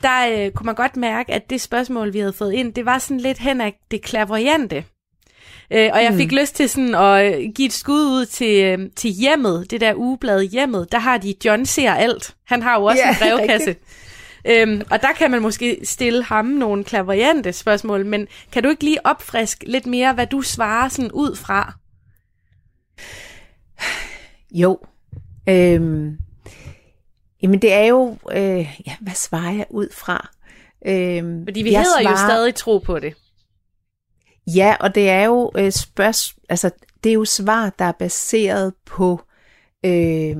[0.02, 2.98] der øh, kunne man godt mærke, at det spørgsmål, vi havde fået ind, det var
[2.98, 4.84] sådan lidt hen af det klaverjante.
[5.70, 6.38] Øh, og jeg fik mm.
[6.38, 9.94] lyst til sådan at øh, give et skud ud til, øh, til hjemmet, det der
[9.94, 10.92] ugeblad hjemmet.
[10.92, 12.34] Der har de John ser alt.
[12.44, 13.76] Han har jo også yeah, en brevkasse.
[14.46, 18.84] Øhm, og der kan man måske stille ham nogle klaverjante spørgsmål, men kan du ikke
[18.84, 21.72] lige opfriske lidt mere, hvad du svarer sådan ud fra?
[24.50, 24.78] Jo.
[25.48, 26.18] Øhm,
[27.42, 30.30] jamen det er jo, øh, ja, hvad svarer jeg ud fra?
[30.86, 33.14] Øhm, Fordi vi hedder svarer, jo stadig tro på det.
[34.46, 36.70] Ja, og det er jo øh, spørg, altså
[37.04, 39.20] det er jo svar, der er baseret på
[39.86, 40.36] øh,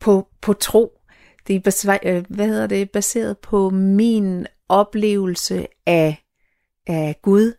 [0.00, 0.92] på, på tro.
[1.58, 6.24] Det er øh, hvad hedder det, baseret på min oplevelse af,
[6.86, 7.52] af Gud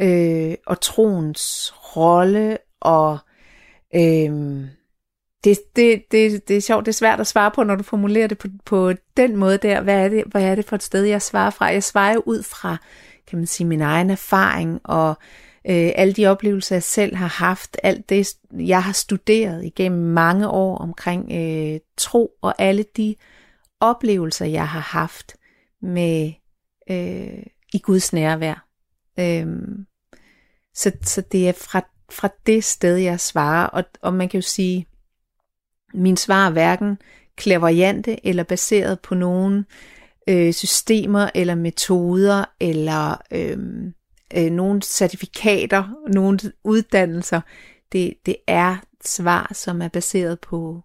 [0.00, 3.18] øh, og troens rolle og
[3.94, 4.64] øh,
[5.44, 8.26] det, det, det, det er sjovt, det er svært at svare på, når du formulerer
[8.26, 9.80] det på, på den måde der.
[9.80, 11.66] Hvad er, det, hvad er det for et sted, jeg svarer fra?
[11.66, 12.76] Jeg svarer jo ud fra
[13.26, 17.26] kan man sige, min egen erfaring og øh, Øh, alle de oplevelser, jeg selv har
[17.26, 23.14] haft, alt det, jeg har studeret igennem mange år omkring øh, tro og alle de
[23.80, 25.36] oplevelser, jeg har haft
[25.82, 26.32] med
[26.90, 28.66] øh, i Guds nærvær.
[29.18, 29.46] Øh,
[30.74, 34.46] så, så det er fra, fra det sted, jeg svarer, og, og man kan jo
[34.46, 34.86] sige,
[35.94, 36.98] min svar er hverken
[37.36, 39.66] klaveriante eller baseret på nogen
[40.28, 43.58] øh, systemer eller metoder eller øh,
[44.36, 47.40] øh, nogle certifikater, nogle uddannelser.
[47.92, 50.82] Det, det er svar, som er baseret på,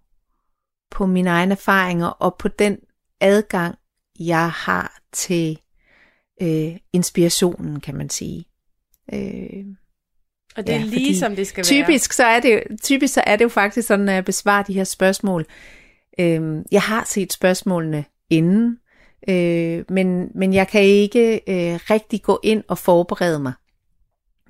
[0.91, 2.77] på mine egne erfaringer og på den
[3.21, 3.75] adgang,
[4.19, 5.59] jeg har til
[6.41, 8.45] øh, inspirationen, kan man sige.
[9.13, 9.65] Øh,
[10.57, 12.15] og det er ja, lige som det skal typisk, være.
[12.15, 14.83] Så er det, typisk så er det jo faktisk sådan, at jeg besvarer de her
[14.83, 15.45] spørgsmål.
[16.19, 18.77] Øh, jeg har set spørgsmålene inden,
[19.29, 23.53] Øh, men, men jeg kan ikke øh, rigtig gå ind og forberede mig.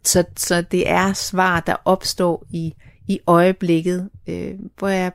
[0.03, 2.73] Så, så det er svar, der opstår i,
[3.07, 5.11] i øjeblikket, øh, hvor jeg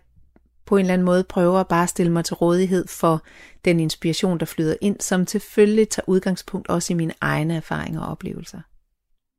[0.67, 3.23] på en eller anden måde prøver at bare stille mig til rådighed for
[3.65, 8.11] den inspiration, der flyder ind, som selvfølgelig tager udgangspunkt også i mine egne erfaringer og
[8.11, 8.61] oplevelser.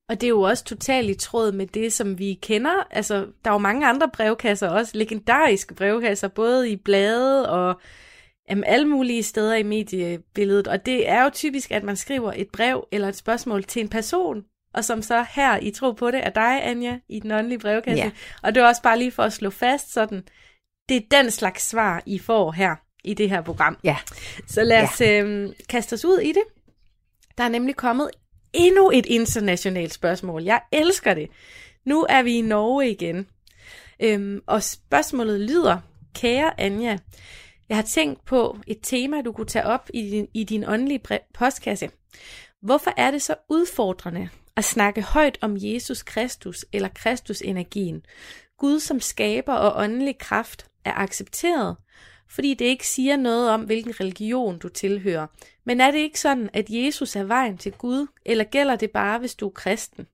[0.10, 2.88] Og det er jo også totalt i tråd med det, som vi kender.
[2.92, 7.82] Altså, der er jo mange andre brevkasser, også legendariske brevkasser, både i blade og
[8.50, 12.48] jamen, alle mulige steder i mediebilledet, og det er jo typisk, at man skriver et
[12.50, 16.26] brev eller et spørgsmål til en person, og som så her i Tro på det
[16.26, 18.04] er dig, Anja, i den åndelige brevkasse.
[18.04, 18.12] Ja.
[18.44, 20.24] Og det er også bare lige for at slå fast sådan,
[20.90, 23.78] det er den slags svar, I får her i det her program.
[23.84, 23.98] Ja.
[24.48, 25.22] Så lad os ja.
[25.22, 26.44] øhm, kaste os ud i det.
[27.38, 28.10] Der er nemlig kommet
[28.54, 30.44] endnu et internationalt spørgsmål.
[30.44, 31.30] Jeg elsker det.
[31.86, 33.28] Nu er vi i Norge igen.
[34.00, 35.78] Øhm, og spørgsmålet lyder,
[36.16, 36.98] kære Anja,
[37.74, 41.02] jeg har tænkt på et tema, du kunne tage op i din, i din åndelige
[41.34, 41.90] postkasse.
[42.62, 48.06] Hvorfor er det så udfordrende at snakke højt om Jesus Kristus eller Kristus-energien?
[48.58, 51.76] Gud som skaber og åndelig kraft er accepteret,
[52.30, 55.28] fordi det ikke siger noget om, hvilken religion du tilhører.
[55.66, 59.20] Men er det ikke sådan, at Jesus er vejen til Gud, eller gælder det bare,
[59.20, 60.08] hvis du er kristen?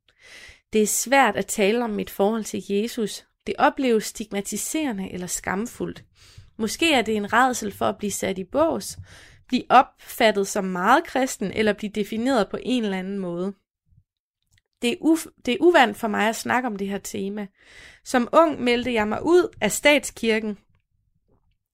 [0.74, 3.26] Det er svært at tale om mit forhold til Jesus.
[3.48, 6.04] Det opleves stigmatiserende eller skamfuldt.
[6.60, 8.98] Måske er det en redsel for at blive sat i bås,
[9.48, 13.54] blive opfattet som meget kristen eller blive defineret på en eller anden måde.
[14.82, 17.48] Det er, uf- det er uvandt for mig at snakke om det her tema.
[18.04, 20.58] Som ung meldte jeg mig ud af statskirken.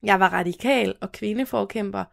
[0.03, 2.03] Jeg var radikal og kvindeforkæmper.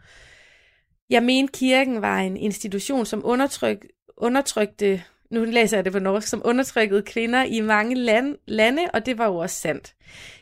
[1.11, 5.03] Jeg mente, kirken var en institution, som undertryk, undertrykte,
[5.33, 9.19] nu læser jeg det på norsk, som undertrykkede kvinder i mange land, lande, og det
[9.19, 9.95] var jo også sandt.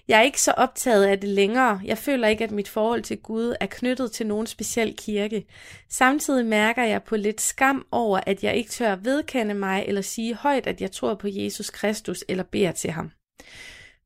[0.09, 1.81] Jeg er ikke så optaget af det længere.
[1.85, 5.46] Jeg føler ikke, at mit forhold til Gud er knyttet til nogen speciel kirke.
[5.90, 10.35] Samtidig mærker jeg på lidt skam over, at jeg ikke tør vedkende mig eller sige
[10.35, 13.11] højt, at jeg tror på Jesus Kristus eller beder til ham.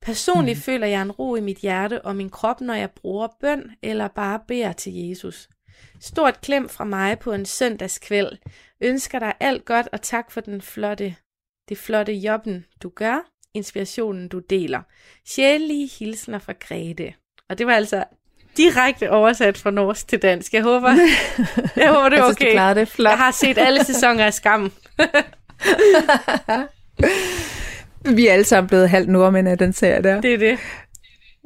[0.02, 0.62] Personligt mm.
[0.62, 4.08] føler jeg en ro i mit hjerte og min krop, når jeg bruger bøn eller
[4.08, 5.48] bare beder til Jesus.
[6.00, 8.38] Stort klem fra mig på en søndagskvæld.
[8.80, 11.16] Ønsker dig alt godt og tak for den flotte,
[11.68, 14.80] det flotte jobben, du gør inspirationen, du deler.
[15.28, 17.14] Sjældige hilsner fra Grete.
[17.48, 18.04] Og det var altså
[18.56, 20.54] direkte oversat fra norsk til dansk.
[20.54, 20.88] Jeg håber,
[21.76, 22.54] jeg håber det er okay.
[22.54, 23.10] Jeg, det flot.
[23.10, 24.72] jeg har set alle sæsoner af Skam.
[28.16, 30.20] Vi er alle sammen blevet halvt nordmænd af den serie der.
[30.20, 30.58] Det er det.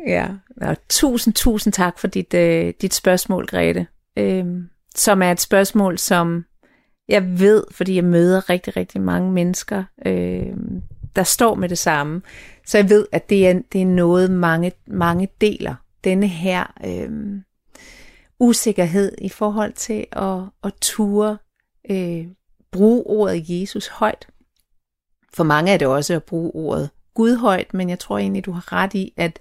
[0.07, 0.27] Ja,
[0.61, 3.87] og tusind, tusind tak for dit, øh, dit spørgsmål, Grete.
[4.19, 4.47] Øh,
[4.95, 6.45] som er et spørgsmål, som
[7.09, 10.57] jeg ved, fordi jeg møder rigtig, rigtig mange mennesker, øh,
[11.17, 12.23] der står med det samme.
[12.67, 15.75] Så jeg ved, at det er, det er noget, mange, mange deler.
[16.05, 17.41] Denne her øh,
[18.41, 21.39] usikkerhed i forhold til at, at ture
[21.91, 22.27] øh,
[22.73, 24.27] bruge ordet Jesus højt.
[25.35, 28.53] For mange er det også at bruge ordet Gud højt, men jeg tror egentlig, du
[28.53, 29.39] har ret i, at,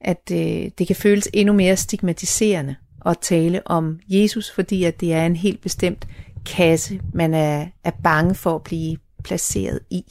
[0.00, 5.12] at øh, det kan føles endnu mere stigmatiserende at tale om Jesus, fordi at det
[5.12, 6.08] er en helt bestemt
[6.46, 10.04] kasse, man er, er bange for at blive placeret i.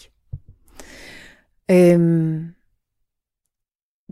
[1.71, 2.47] Øhm,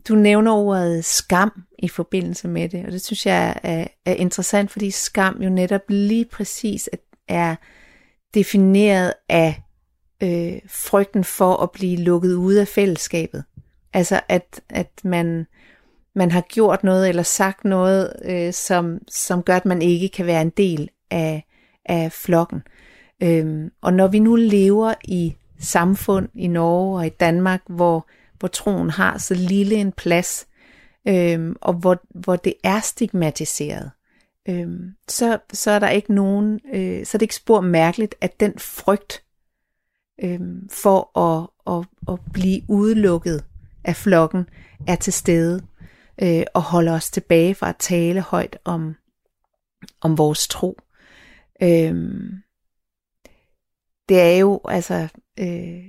[0.07, 4.71] du nævner ordet skam i forbindelse med det, og det synes jeg er, er interessant,
[4.71, 6.89] fordi skam jo netop lige præcis
[7.27, 7.55] er
[8.33, 9.61] defineret af
[10.23, 13.43] øh, frygten for at blive lukket ude af fællesskabet.
[13.93, 15.47] Altså at, at man,
[16.17, 20.25] man har gjort noget eller sagt noget, øh, som, som gør, at man ikke kan
[20.25, 21.45] være en del af,
[21.85, 22.61] af flokken.
[23.23, 28.07] Øhm, og når vi nu lever i samfund i Norge og i Danmark, hvor,
[28.39, 30.47] hvor troen har så lille en plads,
[31.07, 33.91] øhm, og hvor, hvor det er stigmatiseret,
[34.49, 38.39] øhm, så, så er der ikke nogen, øh, så er det ikke spor mærkeligt, at
[38.39, 39.23] den frygt
[40.23, 43.43] øhm, for at, at, at blive udelukket
[43.83, 44.45] af flokken
[44.87, 45.61] er til stede
[46.21, 48.95] øh, og holder os tilbage fra at tale højt om,
[50.01, 50.79] om vores tro.
[51.63, 52.43] Øhm,
[54.09, 55.07] det er jo altså
[55.39, 55.83] øh,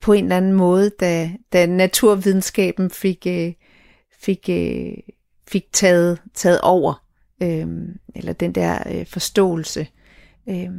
[0.00, 3.52] på en eller anden måde, da, da naturvidenskaben fik, øh,
[4.20, 4.92] fik, øh,
[5.48, 7.06] fik taget, taget over,
[7.42, 7.68] øh,
[8.14, 9.86] eller den der øh, forståelse,
[10.48, 10.70] øh,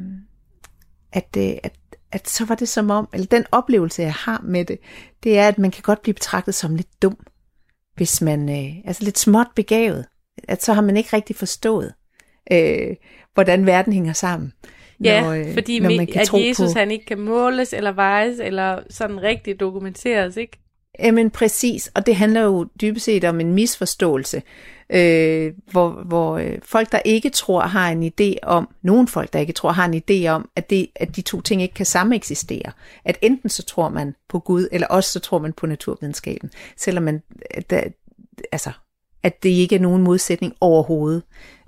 [1.12, 1.74] at, øh, at,
[2.12, 4.80] at så var det som om, eller den oplevelse, jeg har med det,
[5.24, 7.18] det er, at man kan godt blive betragtet som lidt dum,
[7.98, 10.06] hvis man, øh, altså lidt småt begavet,
[10.48, 11.94] at så har man ikke rigtig forstået,
[12.52, 12.96] øh,
[13.34, 14.54] hvordan verden hænger sammen.
[15.04, 16.80] Ja, når, øh, fordi når man kan at Jesus på...
[16.80, 20.60] han ikke kan måles eller vejes eller sådan rigtig dokumenteres, ikke?
[21.00, 24.42] Jamen præcis, og det handler jo dybest set om en misforståelse,
[24.90, 29.40] øh, hvor, hvor øh, folk, der ikke tror, har en idé om, nogen folk, der
[29.40, 32.72] ikke tror, har en idé om, at, det, at de to ting ikke kan sameksistere.
[33.06, 37.04] At enten så tror man på Gud, eller også så tror man på naturvidenskaben, selvom
[37.04, 37.22] man,
[37.70, 37.82] der,
[38.52, 38.72] altså,
[39.24, 41.24] at det ikke er nogen modsætning overhovedet,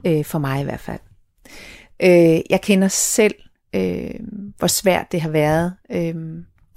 [0.06, 1.00] øh, for mig i hvert fald.
[2.04, 3.36] Øh, jeg kender selv,
[3.76, 4.20] øh,
[4.58, 6.16] hvor svært det har været øh,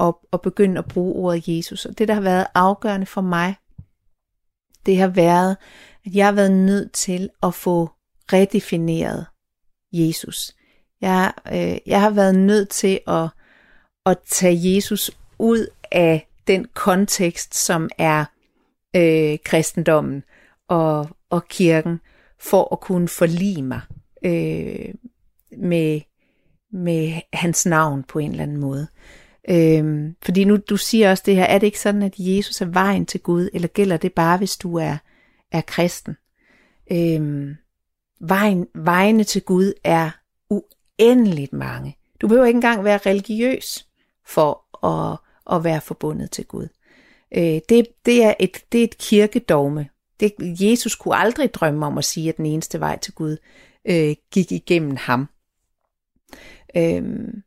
[0.02, 1.84] at, at begynde at bruge ordet Jesus.
[1.84, 3.54] Og det, der har været afgørende for mig,
[4.86, 5.56] det har været,
[6.06, 7.90] at jeg har været nødt til at få
[8.32, 9.26] redefineret
[9.92, 10.54] Jesus.
[11.00, 13.28] Jeg, øh, jeg har været nødt til at,
[14.06, 18.24] at tage Jesus ud af den kontekst, som er
[18.96, 20.22] øh, kristendommen
[20.68, 22.00] og, og kirken,
[22.40, 23.80] for at kunne forlige mig
[24.24, 24.94] øh,
[25.58, 26.00] med,
[26.72, 28.88] med hans navn på en eller anden måde.
[29.50, 32.66] Øhm, fordi nu, du siger også det her, er det ikke sådan, at Jesus er
[32.66, 34.96] vejen til Gud, eller gælder det bare, hvis du er,
[35.52, 36.16] er kristen?
[36.92, 37.56] Øhm,
[38.20, 40.10] vejen, vejene til Gud er
[40.50, 41.96] uendeligt mange.
[42.20, 43.86] Du behøver ikke engang være religiøs
[44.26, 45.18] for at,
[45.56, 46.68] at være forbundet til Gud.
[47.36, 49.88] Øh, det, det, er et, det er et kirkedogme.
[50.20, 53.36] Det, Jesus kunne aldrig drømme om at sige, at den eneste vej til Gud
[53.84, 55.28] øh, gik igennem ham.
[56.76, 57.42] Øhm,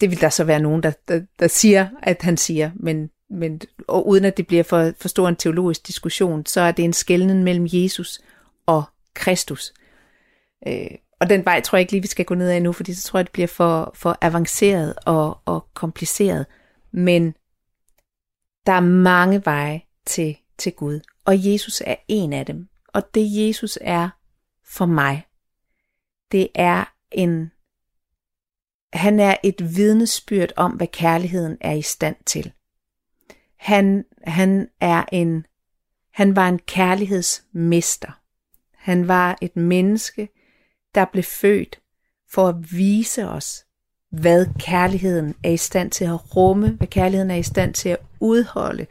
[0.00, 3.60] det vil der så være nogen, der, der, der siger, at han siger, men, men
[3.88, 6.92] og uden at det bliver for, for stor en teologisk diskussion, så er det en
[6.92, 8.20] skældning mellem Jesus
[8.66, 8.84] og
[9.14, 9.72] Kristus.
[10.66, 12.94] Øh, og den vej tror jeg ikke lige, vi skal gå ned af nu, fordi
[12.94, 16.46] så tror jeg, det bliver for, for avanceret og, og kompliceret.
[16.92, 17.34] Men
[18.66, 22.68] der er mange veje til, til Gud, og Jesus er en af dem.
[22.88, 24.08] Og det Jesus er
[24.64, 25.26] for mig,
[26.32, 27.50] det er en
[28.92, 32.52] han er et vidnesbyrd om, hvad kærligheden er i stand til.
[33.56, 35.46] Han, han er en,
[36.12, 38.20] han var en kærlighedsmester.
[38.76, 40.28] Han var et menneske,
[40.94, 41.80] der blev født
[42.30, 43.64] for at vise os,
[44.10, 47.98] hvad kærligheden er i stand til at rumme, hvad kærligheden er i stand til at
[48.20, 48.86] udholde,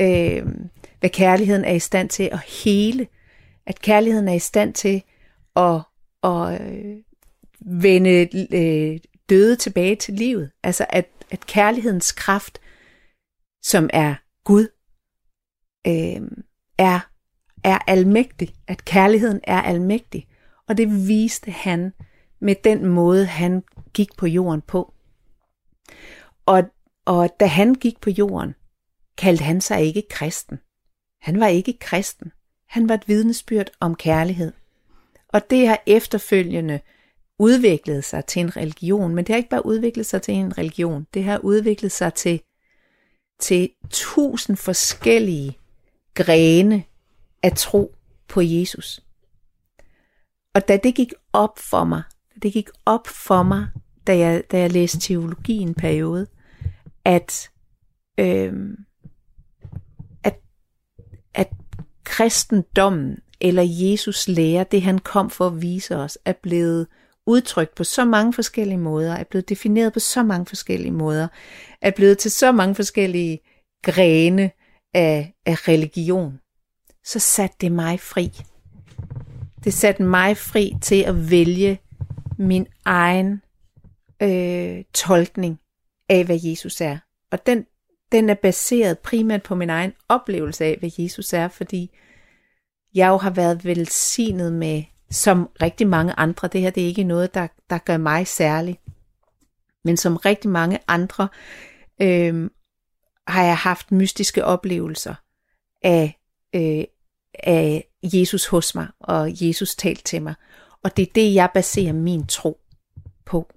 [0.00, 0.46] øh,
[1.00, 3.06] hvad kærligheden er i stand til at hele,
[3.66, 5.02] at kærligheden er i stand til
[5.56, 5.80] at,
[6.24, 6.96] at øh,
[7.60, 9.00] vende øh,
[9.32, 10.50] døde tilbage til livet.
[10.62, 12.60] Altså at, at kærlighedens kraft,
[13.62, 14.14] som er
[14.44, 14.68] Gud,
[15.86, 16.28] øh,
[16.78, 17.00] er,
[17.64, 18.54] er almægtig.
[18.66, 20.28] At kærligheden er almægtig.
[20.68, 21.92] Og det viste han
[22.40, 23.62] med den måde, han
[23.94, 24.94] gik på jorden på.
[26.46, 26.62] Og,
[27.04, 28.54] og da han gik på jorden,
[29.18, 30.58] kaldte han sig ikke kristen.
[31.20, 32.32] Han var ikke kristen.
[32.68, 34.52] Han var et vidnesbyrd om kærlighed.
[35.28, 36.80] Og det har efterfølgende
[37.42, 41.06] udviklet sig til en religion, men det har ikke bare udviklet sig til en religion,
[41.14, 42.40] det har udviklet sig til,
[43.40, 45.58] til tusind forskellige
[46.14, 46.84] grene
[47.42, 47.94] af tro
[48.28, 49.00] på Jesus.
[50.54, 52.02] Og da det gik op for mig,
[52.42, 53.66] det gik op for mig,
[54.06, 56.26] da jeg, da jeg læste teologi en periode,
[57.04, 57.50] at,
[58.18, 58.52] øh,
[60.24, 60.40] at,
[61.34, 61.48] at
[62.04, 66.86] kristendommen eller Jesus lære, det han kom for at vise os, er blevet
[67.26, 71.28] udtrykt på så mange forskellige måder, er blevet defineret på så mange forskellige måder,
[71.80, 73.40] er blevet til så mange forskellige
[73.82, 74.50] grene
[74.94, 76.40] af, af religion,
[77.04, 78.32] så satte det mig fri.
[79.64, 81.80] Det satte mig fri til at vælge
[82.38, 83.42] min egen
[84.22, 85.60] øh, tolkning
[86.08, 86.98] af, hvad Jesus er.
[87.32, 87.66] Og den,
[88.12, 91.90] den er baseret primært på min egen oplevelse af, hvad Jesus er, fordi
[92.94, 94.82] jeg jo har været velsignet med,
[95.12, 98.78] som rigtig mange andre, det her det er ikke noget, der, der gør mig særlig,
[99.84, 101.28] men som rigtig mange andre,
[102.02, 102.50] øh,
[103.26, 105.14] har jeg haft mystiske oplevelser
[105.82, 106.20] af,
[106.54, 106.84] øh,
[107.34, 110.34] af Jesus hos mig, og Jesus talt til mig.
[110.82, 112.60] Og det er det, jeg baserer min tro
[113.24, 113.52] på.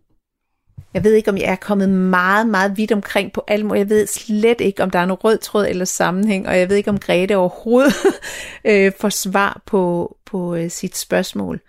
[0.93, 3.75] Jeg ved ikke, om jeg er kommet meget, meget vidt omkring på måder.
[3.75, 6.75] Jeg ved slet ikke, om der er nogen rød tråd eller sammenhæng, og jeg ved
[6.75, 7.93] ikke, om Grete overhovedet
[8.65, 11.61] øh, får svar på, på øh, sit spørgsmål.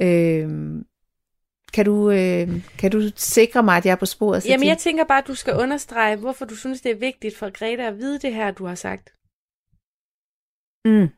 [0.00, 0.48] Øh,
[1.72, 2.48] kan du, øh,
[2.78, 4.46] kan du sikre mig, at jeg er på sporet?
[4.46, 7.50] Jamen, jeg tænker bare, at du skal understrege, hvorfor du synes, det er vigtigt for
[7.50, 9.12] Grete at vide det her, du har sagt.
[10.84, 11.08] Mm.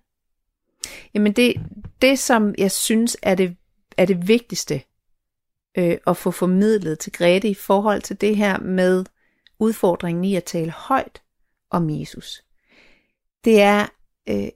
[1.15, 1.55] Jamen, det,
[2.03, 3.57] det som jeg synes er det,
[3.97, 4.81] er det vigtigste
[5.77, 9.05] øh, at få formidlet til Grete i forhold til det her med
[9.59, 11.23] udfordringen i at tale højt
[11.71, 12.43] om Jesus,
[13.45, 13.87] det er
[14.29, 14.49] øh,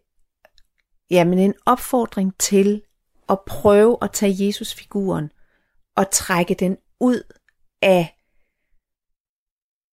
[1.10, 2.82] jamen en opfordring til
[3.28, 5.32] at prøve at tage Jesus-figuren
[5.96, 7.22] og trække den ud
[7.82, 8.16] af,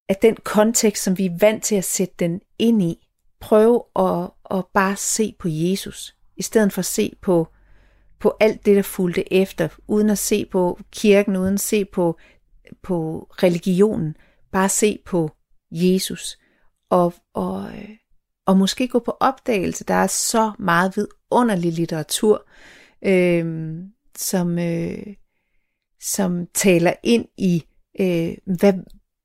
[0.10, 3.08] af den kontekst, som vi er vant til at sætte den ind i.
[3.40, 7.48] Prøv at, at bare se på Jesus, i stedet for at se på,
[8.20, 12.18] på alt det, der fulgte efter, uden at se på kirken, uden at se på,
[12.82, 14.15] på religionen.
[14.51, 15.32] Bare se på
[15.72, 16.38] Jesus.
[16.89, 17.89] Og, og, øh,
[18.45, 19.84] og måske gå på opdagelse.
[19.84, 22.47] Der er så meget vidunderlig litteratur,
[23.05, 23.76] øh,
[24.18, 25.05] som, øh,
[26.01, 27.63] som taler ind i,
[27.99, 28.74] øh, hvad,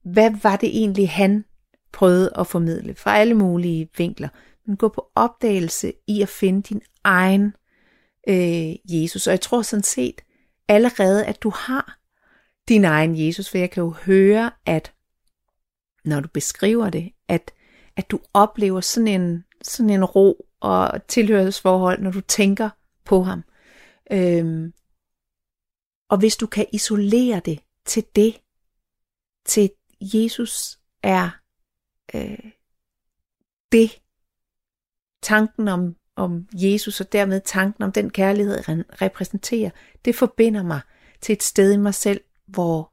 [0.04, 1.44] hvad var det egentlig, han
[1.92, 4.28] prøvede at formidle fra alle mulige vinkler.
[4.66, 7.54] Men gå på opdagelse i at finde din egen
[8.28, 9.26] øh, Jesus.
[9.26, 10.20] Og jeg tror sådan set
[10.68, 11.98] allerede, at du har
[12.68, 14.94] din egen Jesus, for jeg kan jo høre, at
[16.04, 17.52] når du beskriver det, at,
[17.96, 22.70] at du oplever sådan en, sådan en ro og tilhørsforhold, når du tænker
[23.04, 23.42] på ham.
[24.12, 24.72] Øhm,
[26.08, 28.40] og hvis du kan isolere det til det,
[29.44, 29.70] til
[30.00, 31.30] Jesus er
[32.14, 32.52] øh,
[33.72, 34.02] det,
[35.22, 39.70] tanken om, om Jesus og dermed tanken om den kærlighed, han repræsenterer,
[40.04, 40.80] det forbinder mig
[41.20, 42.92] til et sted i mig selv, hvor,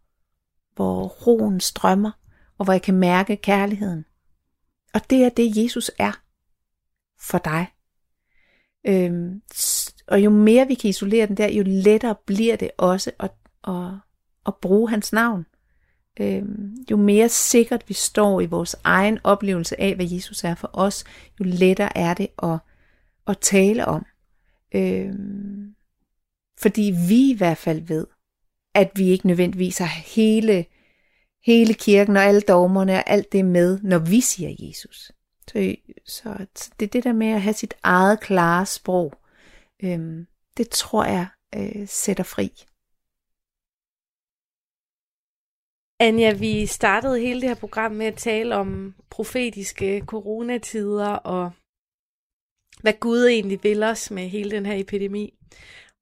[0.75, 2.11] hvor roen strømmer,
[2.57, 4.05] og hvor jeg kan mærke kærligheden.
[4.93, 6.11] Og det er det, Jesus er
[7.21, 7.67] for dig.
[8.87, 9.41] Øhm,
[10.07, 13.31] og jo mere vi kan isolere den der, jo lettere bliver det også at,
[13.67, 13.91] at,
[14.45, 15.45] at bruge hans navn.
[16.19, 20.69] Øhm, jo mere sikkert vi står i vores egen oplevelse af, hvad Jesus er for
[20.73, 21.03] os,
[21.39, 22.57] jo lettere er det at,
[23.27, 24.05] at tale om.
[24.75, 25.13] Øh,
[26.59, 28.07] fordi vi i hvert fald ved,
[28.73, 30.65] at vi ikke nødvendigvis har hele,
[31.45, 35.11] hele kirken og alle dogmerne og alt det med, når vi siger Jesus.
[36.05, 39.13] Så, så det er det der med at have sit eget klare sprog,
[39.83, 40.25] øh,
[40.57, 42.51] det tror jeg øh, sætter fri.
[46.01, 51.51] Anja, vi startede hele det her program med at tale om profetiske coronatider og
[52.79, 55.33] hvad Gud egentlig vil os med hele den her epidemi.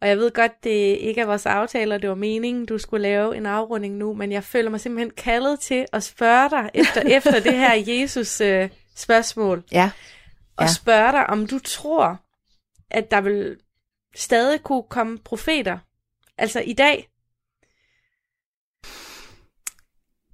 [0.02, 3.38] Og jeg ved godt, det ikke er vores aftaler, det var meningen, du skulle lave
[3.38, 7.40] en afrunding nu, men jeg føler mig simpelthen kaldet til at spørge dig efter, efter
[7.40, 9.64] det her Jesus øh, spørgsmål.
[9.72, 9.92] Ja.
[10.58, 10.72] Og ja.
[10.72, 12.22] spørge dig, om du tror,
[12.92, 13.58] at der vil
[14.16, 15.78] stadig kunne komme profeter,
[16.38, 17.10] altså i dag?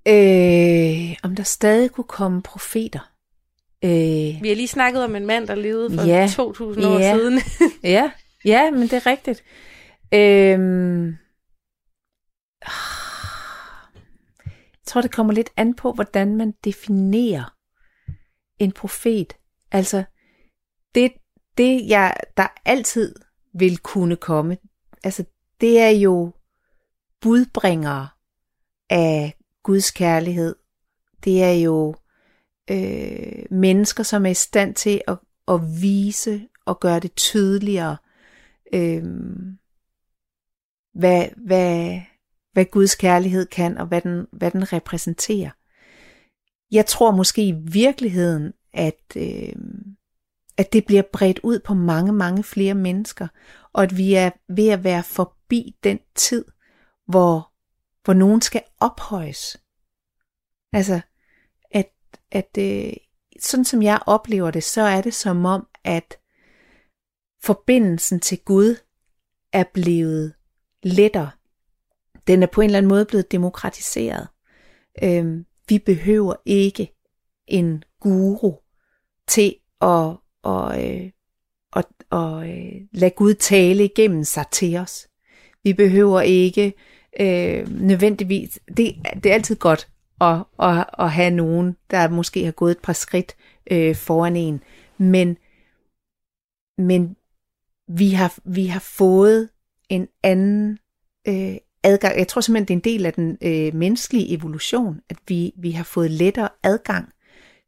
[0.08, 3.12] Øh, om der stadig kunne komme profeter.
[3.84, 7.16] Øh, Vi har lige snakket om en mand, der levede for ja, 2000 år ja,
[7.16, 7.40] siden.
[7.84, 8.12] ja,
[8.46, 9.44] ja, men det er rigtigt.
[10.14, 11.08] Øh,
[14.74, 17.56] jeg tror, det kommer lidt an på, hvordan man definerer
[18.60, 19.34] en profet.
[19.72, 20.04] Altså,
[20.96, 21.14] det,
[21.58, 23.16] det, jeg, der altid
[23.54, 24.58] vil kunne komme,
[25.04, 25.24] altså
[25.62, 26.32] det er jo
[27.22, 28.08] budbringere
[28.90, 30.56] af Guds kærlighed.
[31.24, 31.96] Det er jo
[32.72, 37.97] øh, mennesker, som er i stand til at, at vise og gøre det tydeligere,
[38.74, 39.03] øh,
[40.93, 42.01] hvad, hvad,
[42.53, 45.49] hvad Guds kærlighed kan, og hvad den, hvad den repræsenterer.
[46.72, 49.55] Jeg tror måske i virkeligheden, at, øh,
[50.57, 53.28] at det bliver bredt ud på mange, mange flere mennesker,
[53.74, 56.45] og at vi er ved at være forbi den tid,
[57.07, 57.51] hvor,
[58.03, 59.57] hvor nogen skal ophøjes.
[60.74, 61.01] Altså,
[62.32, 62.93] at, øh,
[63.39, 66.18] sådan som jeg oplever det, så er det som om, at
[67.43, 68.76] forbindelsen til Gud
[69.53, 70.34] er blevet
[70.84, 71.32] lettere.
[72.28, 74.28] Den er på en eller anden måde blevet demokratiseret.
[75.03, 76.93] Øh, vi behøver ikke
[77.47, 78.53] en guru
[79.28, 81.11] til at, og, øh,
[81.72, 85.07] og, og øh, lade Gud tale igennem sig til os.
[85.64, 86.74] Vi behøver ikke
[87.20, 92.51] øh, nødvendigvis, det, det er altid godt at, at, at have nogen, der måske har
[92.51, 93.36] gået et par skridt
[93.72, 94.64] øh, foran en,
[94.97, 95.38] men,
[96.78, 97.16] men
[97.88, 99.49] vi, har, vi har fået
[99.89, 100.80] en anden
[101.28, 102.18] øh, adgang.
[102.18, 105.72] Jeg tror simpelthen, det er en del af den øh, menneskelige evolution, at vi, vi
[105.72, 107.14] har fået lettere adgang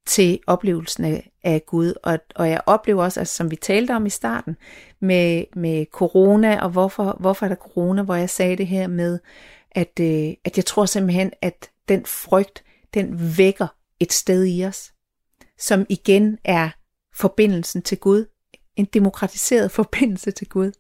[0.06, 1.94] til oplevelsen af, Gud.
[2.04, 4.58] Og, og jeg oplever også, altså, som vi talte om i starten,
[5.00, 9.20] med, med corona, og hvorfor, hvorfor er der corona, hvor jeg sagde det her med,
[9.72, 12.64] at, øh, at jeg tror simpelthen, at den frygt,
[12.94, 13.68] den vækker
[14.00, 14.94] et sted i os,
[15.60, 16.70] som igen er
[17.16, 18.26] forbindelsen til Gud,
[18.76, 20.72] en demokratiseret forbindelse til Gud,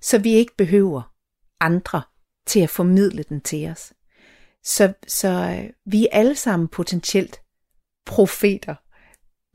[0.00, 1.14] så vi ikke behøver
[1.60, 2.02] andre
[2.46, 3.92] til at formidle den til os.
[4.64, 7.42] Så, så øh, vi er alle sammen potentielt
[8.06, 8.74] profeter,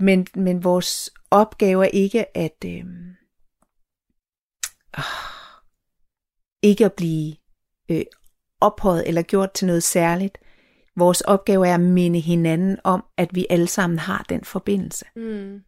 [0.04, 2.86] men, men vores opgave er ikke at øh,
[4.93, 5.04] ah,
[6.62, 7.36] ikke at blive
[7.89, 8.06] øh,
[8.62, 10.38] ophøjet eller gjort til noget særligt.
[10.96, 15.06] Vores opgave er at minde hinanden om, at vi alle sammen har den forbindelse.
[15.16, 15.62] Mm.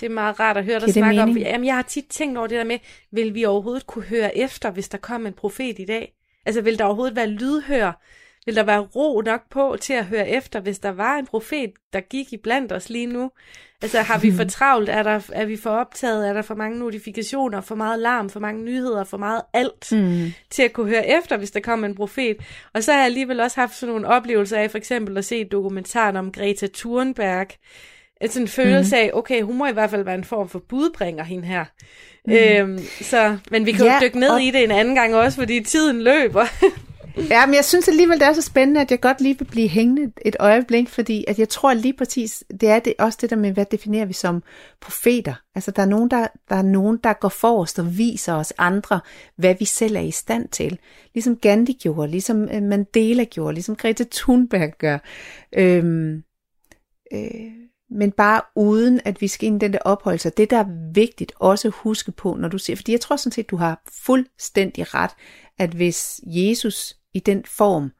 [0.00, 1.36] Det er meget rart at høre dig snakke om.
[1.36, 2.78] Jamen, jeg har tit tænkt over det der med,
[3.10, 6.12] vil vi overhovedet kunne høre efter, hvis der kom en profet i dag?
[6.46, 8.02] Altså, vil der overhovedet være lydhør?
[8.46, 11.72] Vil der være ro nok på til at høre efter, hvis der var en profet,
[11.92, 13.30] der gik i blandt os lige nu?
[13.82, 14.88] Altså, har vi for travlt?
[14.88, 16.28] Er, der, er vi for optaget?
[16.28, 17.60] Er der for mange notifikationer?
[17.60, 18.30] For meget larm?
[18.30, 19.04] For mange nyheder?
[19.04, 19.92] For meget alt?
[19.92, 20.32] Mm.
[20.50, 22.36] Til at kunne høre efter, hvis der kom en profet?
[22.74, 25.44] Og så har jeg alligevel også haft sådan nogle oplevelser af, for eksempel at se
[25.44, 27.46] dokumentaren om Greta Thunberg,
[28.26, 29.08] sådan en følelse mm-hmm.
[29.08, 31.64] af, okay, hun må i hvert fald være en form for budbringer, hende her.
[32.26, 32.32] Mm.
[32.32, 34.42] Øhm, så, men vi kan ja, jo dykke ned og...
[34.42, 36.44] i det en anden gang også, fordi tiden løber.
[37.16, 39.68] ja, men jeg synes alligevel, det er så spændende, at jeg godt lige vil blive
[39.68, 43.36] hængende et øjeblik, fordi at jeg tror lige præcis, det er det, også det der
[43.36, 44.42] med, hvad definerer vi som
[44.80, 45.34] profeter.
[45.54, 49.00] Altså, der er, nogen, der, der er nogen, der går forrest og viser os andre,
[49.36, 50.78] hvad vi selv er i stand til.
[51.14, 54.98] Ligesom Gandhi gjorde, ligesom øh, Mandela gjorde, ligesom Greta Thunberg gør.
[55.56, 56.22] Øhm,
[57.12, 60.30] øh, men bare uden at vi skal ind i den der opholdelse.
[60.30, 63.32] Det, der er vigtigt også at huske på, når du siger, fordi jeg tror sådan
[63.32, 65.10] set, du har fuldstændig ret,
[65.58, 67.92] at hvis Jesus i den form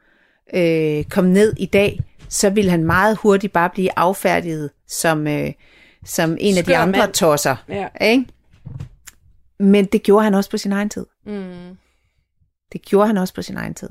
[0.55, 5.53] øh, kom ned i dag, så ville han meget hurtigt bare blive affærdiget som, øh,
[6.05, 7.13] som en Skør af de andre mand.
[7.13, 7.57] tosser.
[7.69, 7.89] Ja.
[8.01, 8.27] Ikke?
[9.59, 11.07] Men det gjorde han også på sin egen tid.
[11.27, 11.77] Mm.
[12.73, 13.91] Det gjorde han også på sin egen tid.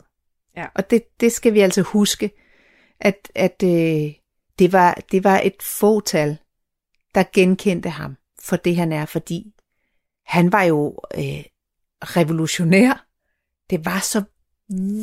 [0.57, 0.65] Ja.
[0.75, 2.31] Og det, det skal vi altså huske,
[2.99, 4.13] at, at øh,
[4.59, 6.37] det var, det var et fåtal,
[7.15, 9.53] der genkendte ham for det, han er, fordi
[10.25, 11.43] han var jo øh,
[12.01, 13.05] revolutionær.
[13.69, 14.23] Det var så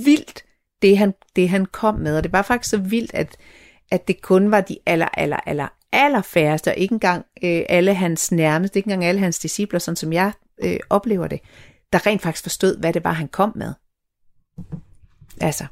[0.04, 0.44] vildt,
[0.82, 3.36] det han, det han kom med, og det var faktisk så vildt, at,
[3.90, 7.94] at det kun var de aller, aller, aller, aller færreste, og ikke engang øh, alle
[7.94, 10.32] hans nærmeste, ikke engang alle hans discipler, sådan som jeg
[10.62, 11.40] øh, oplever det,
[11.92, 13.74] der rent faktisk forstod, hvad det var, han kom med.
[15.40, 15.66] Altså.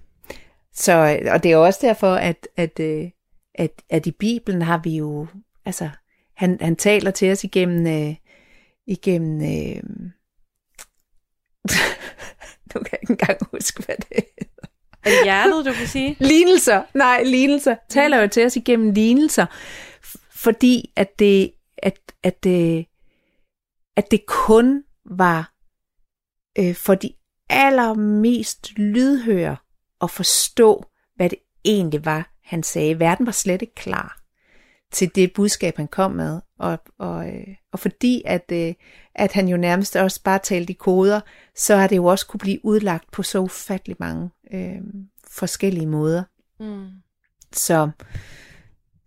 [0.74, 3.10] Så, øh, og det er også derfor, at, at, øh,
[3.54, 5.26] at, at i Bibelen har vi jo,
[5.64, 5.90] altså,
[6.36, 8.14] han, han taler til os igennem, øh,
[8.86, 9.82] igennem, øh,
[12.74, 14.66] nu kan jeg ikke engang huske, hvad det hedder.
[15.04, 16.16] Er det hjertet, du kan sige?
[16.30, 17.76] lignelser, nej, lignelser.
[17.88, 19.46] Taler jo til os igennem lignelser,
[20.30, 22.86] fordi at det, at, at det,
[23.96, 25.52] at det kun var
[26.58, 27.10] øh, for de
[27.48, 29.56] allermest lydhøre
[30.02, 30.84] at forstå,
[31.16, 33.00] hvad det egentlig var, han sagde.
[33.00, 34.19] Verden var slet ikke klar
[34.92, 36.40] til det budskab, han kom med.
[36.58, 38.74] Og, og, øh, og fordi at, øh,
[39.14, 41.20] at han jo nærmest også bare talte i koder,
[41.56, 44.80] så har det jo også kunne blive udlagt på så ufattelig mange øh,
[45.30, 46.22] forskellige måder.
[46.60, 46.86] Mm.
[47.52, 47.90] Så,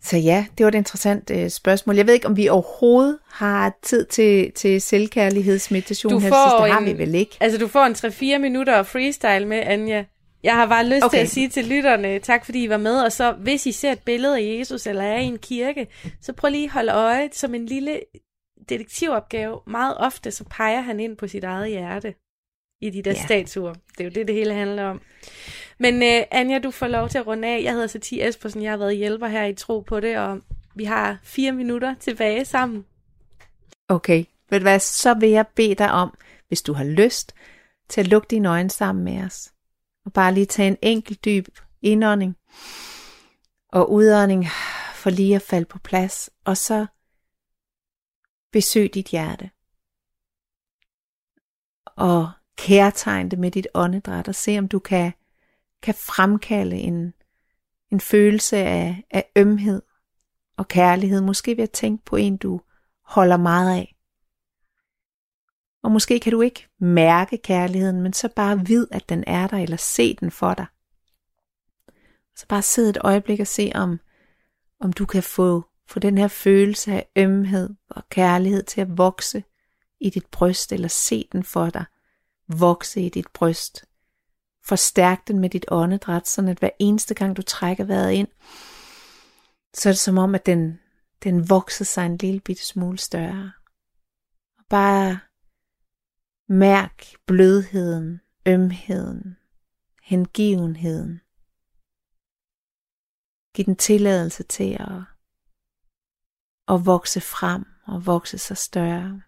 [0.02, 1.96] Så ja, det var et interessant øh, spørgsmål.
[1.96, 6.64] Jeg ved ikke, om vi overhovedet har tid til, til selvkærlighedsmeditation Du her får sidst.
[6.64, 7.38] Det har vi vel ikke?
[7.40, 7.94] Altså, du får en
[8.38, 10.04] 3-4 minutter freestyle med, Anja.
[10.44, 11.18] Jeg har bare lyst okay.
[11.18, 13.92] Til at sige til lytterne, tak fordi I var med, og så hvis I ser
[13.92, 15.88] et billede af Jesus, eller er i en kirke,
[16.22, 18.00] så prøv lige at holde øje som en lille
[18.70, 19.60] detektivopgave.
[19.68, 22.14] Meget ofte, så peger han ind på sit eget hjerte
[22.82, 23.26] i de der Ja.
[23.26, 23.74] statuer.
[23.74, 25.02] Det er jo det, det hele handler om.
[25.80, 27.64] Men uh, Anja, du får lov til at runde af.
[27.64, 30.42] Jeg hedder Satie Espersen, jeg har været hjælper her i Tro på det, og
[30.76, 32.86] vi har fire minutter tilbage sammen.
[33.90, 36.18] Okay, ved du hvad, så vil jeg bede dig om,
[36.48, 37.36] hvis du har lyst,
[37.90, 39.53] til at lukke dine øjne sammen med os.
[40.06, 41.48] Og bare lige tage en enkelt dyb
[41.82, 42.38] indånding
[43.70, 44.46] og udånding
[44.96, 46.30] for lige at falde på plads.
[46.46, 46.86] Og så
[48.52, 49.50] besøg dit hjerte.
[51.86, 55.14] Og kærtegn det med dit åndedræt og se om du kan,
[55.82, 57.14] kan fremkalde en,
[57.92, 59.82] en følelse af, af ømhed
[60.58, 61.22] og kærlighed.
[61.22, 62.62] Måske ved at tænke på en, du
[63.02, 63.93] holder meget af.
[65.84, 69.58] Og måske kan du ikke mærke kærligheden, men så bare vid, at den er der,
[69.58, 70.66] eller se den for dig.
[72.36, 74.00] Så bare sid et øjeblik og se, om,
[74.80, 79.44] om du kan få, få den her følelse af ømhed og kærlighed til at vokse
[80.00, 81.86] i dit bryst, eller se den for dig
[82.48, 83.86] vokse i dit bryst.
[84.66, 88.28] Forstærk den med dit åndedræt, sådan at hver eneste gang du trækker vejret ind,
[89.74, 90.80] så er det som om, at den,
[91.24, 93.52] den vokser sig en lille bitte smule større.
[94.60, 95.20] Og bare
[96.54, 99.38] mærk blødheden, ømheden,
[100.04, 101.22] hengivenheden.
[103.54, 105.02] Giv den tilladelse til at,
[106.74, 109.22] at vokse frem og vokse sig større.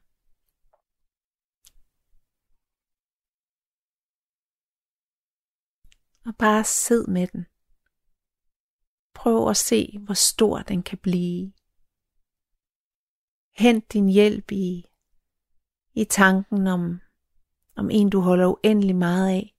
[6.28, 7.46] Og bare sid med den.
[9.14, 11.54] Prøv at se, hvor stor den kan blive.
[13.58, 14.86] Hent din hjælp i,
[15.94, 17.05] i tanken om,
[17.76, 19.56] om en, du holder uendelig meget af.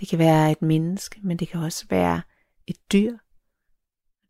[0.00, 2.22] Det kan være et menneske, men det kan også være
[2.66, 3.18] et dyr.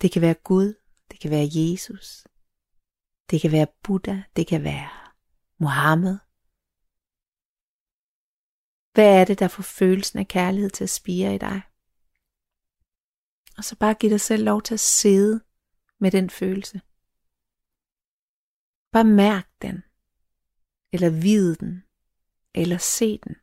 [0.00, 0.74] Det kan være Gud,
[1.10, 2.26] det kan være Jesus.
[3.30, 4.90] Det kan være Buddha, det kan være
[5.58, 6.18] Mohammed.
[8.92, 11.62] Hvad er det, der får følelsen af kærlighed til at spire i dig?
[13.56, 15.44] Og så bare giv dig selv lov til at sidde
[15.98, 16.80] med den følelse.
[18.92, 19.82] Bare mærk den,
[20.92, 21.84] eller vid den,
[22.54, 23.34] eller se den.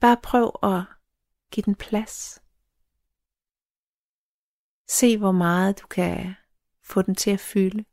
[0.00, 0.82] Bare prøv at
[1.52, 2.42] give den plads.
[4.88, 6.34] Se hvor meget du kan
[6.82, 7.84] få den til at fylde.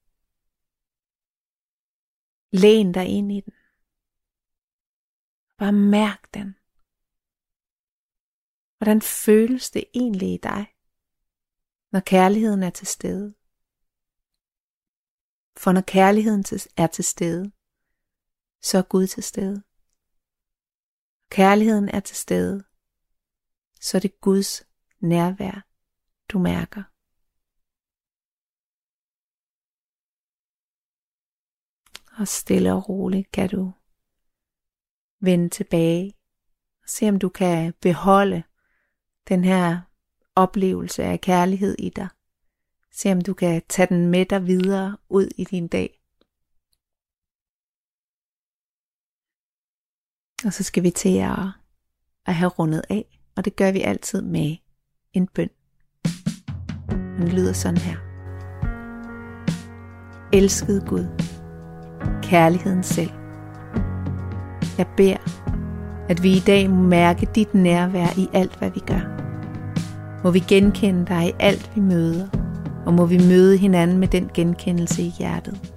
[2.63, 3.53] Læn dig ind i den.
[5.57, 6.49] Bare mærk den.
[8.77, 10.63] Hvordan føles det egentlig i dig,
[11.91, 13.35] når kærligheden er til stede?
[15.61, 16.43] For når kærligheden
[16.77, 17.54] er til stede,
[18.65, 19.63] så er Gud til stede.
[21.29, 22.63] Kærligheden er til stede,
[23.81, 24.63] så er det Guds
[24.99, 25.67] nærvær,
[26.29, 26.83] du mærker.
[32.21, 33.73] Og stille og roligt kan du
[35.19, 36.13] vende tilbage
[36.83, 38.43] og se om du kan beholde
[39.27, 39.81] den her
[40.35, 42.07] oplevelse af kærlighed i dig.
[42.91, 46.04] Se om du kan tage den med dig videre ud i din dag.
[50.45, 51.39] Og så skal vi til at,
[52.25, 54.55] at have rundet af, og det gør vi altid med
[55.13, 55.49] en bøn.
[56.91, 57.97] Den lyder sådan her.
[60.33, 61.05] Elskede Gud,
[62.23, 63.11] kærligheden selv.
[64.77, 65.17] Jeg beder,
[66.09, 69.15] at vi i dag må mærke dit nærvær i alt, hvad vi gør.
[70.23, 72.27] Må vi genkende dig i alt, vi møder,
[72.85, 75.73] og må vi møde hinanden med den genkendelse i hjertet.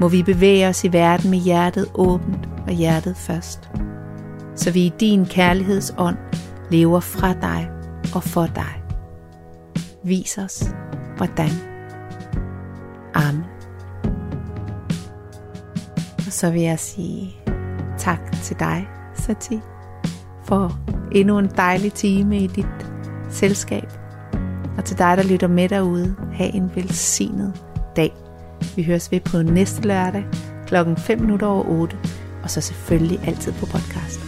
[0.00, 3.70] Må vi bevæge os i verden med hjertet åbent og hjertet først,
[4.56, 6.16] så vi i din kærlighedsånd
[6.70, 7.70] lever fra dig
[8.14, 8.82] og for dig.
[10.04, 10.74] Vis os,
[11.16, 11.50] hvordan.
[13.14, 13.44] Amen.
[16.16, 17.36] Og så vil jeg sige
[17.98, 19.60] tak til dig, Sati,
[20.44, 20.78] for
[21.12, 22.92] endnu en dejlig time i dit
[23.30, 23.92] selskab.
[24.78, 27.62] Og til dig, der lytter med derude, have en velsignet
[27.96, 28.12] dag.
[28.76, 30.24] Vi høres ved på næste lørdag
[30.66, 31.96] klokken 5 minutter over 8,
[32.42, 34.19] og så selvfølgelig altid på podcast.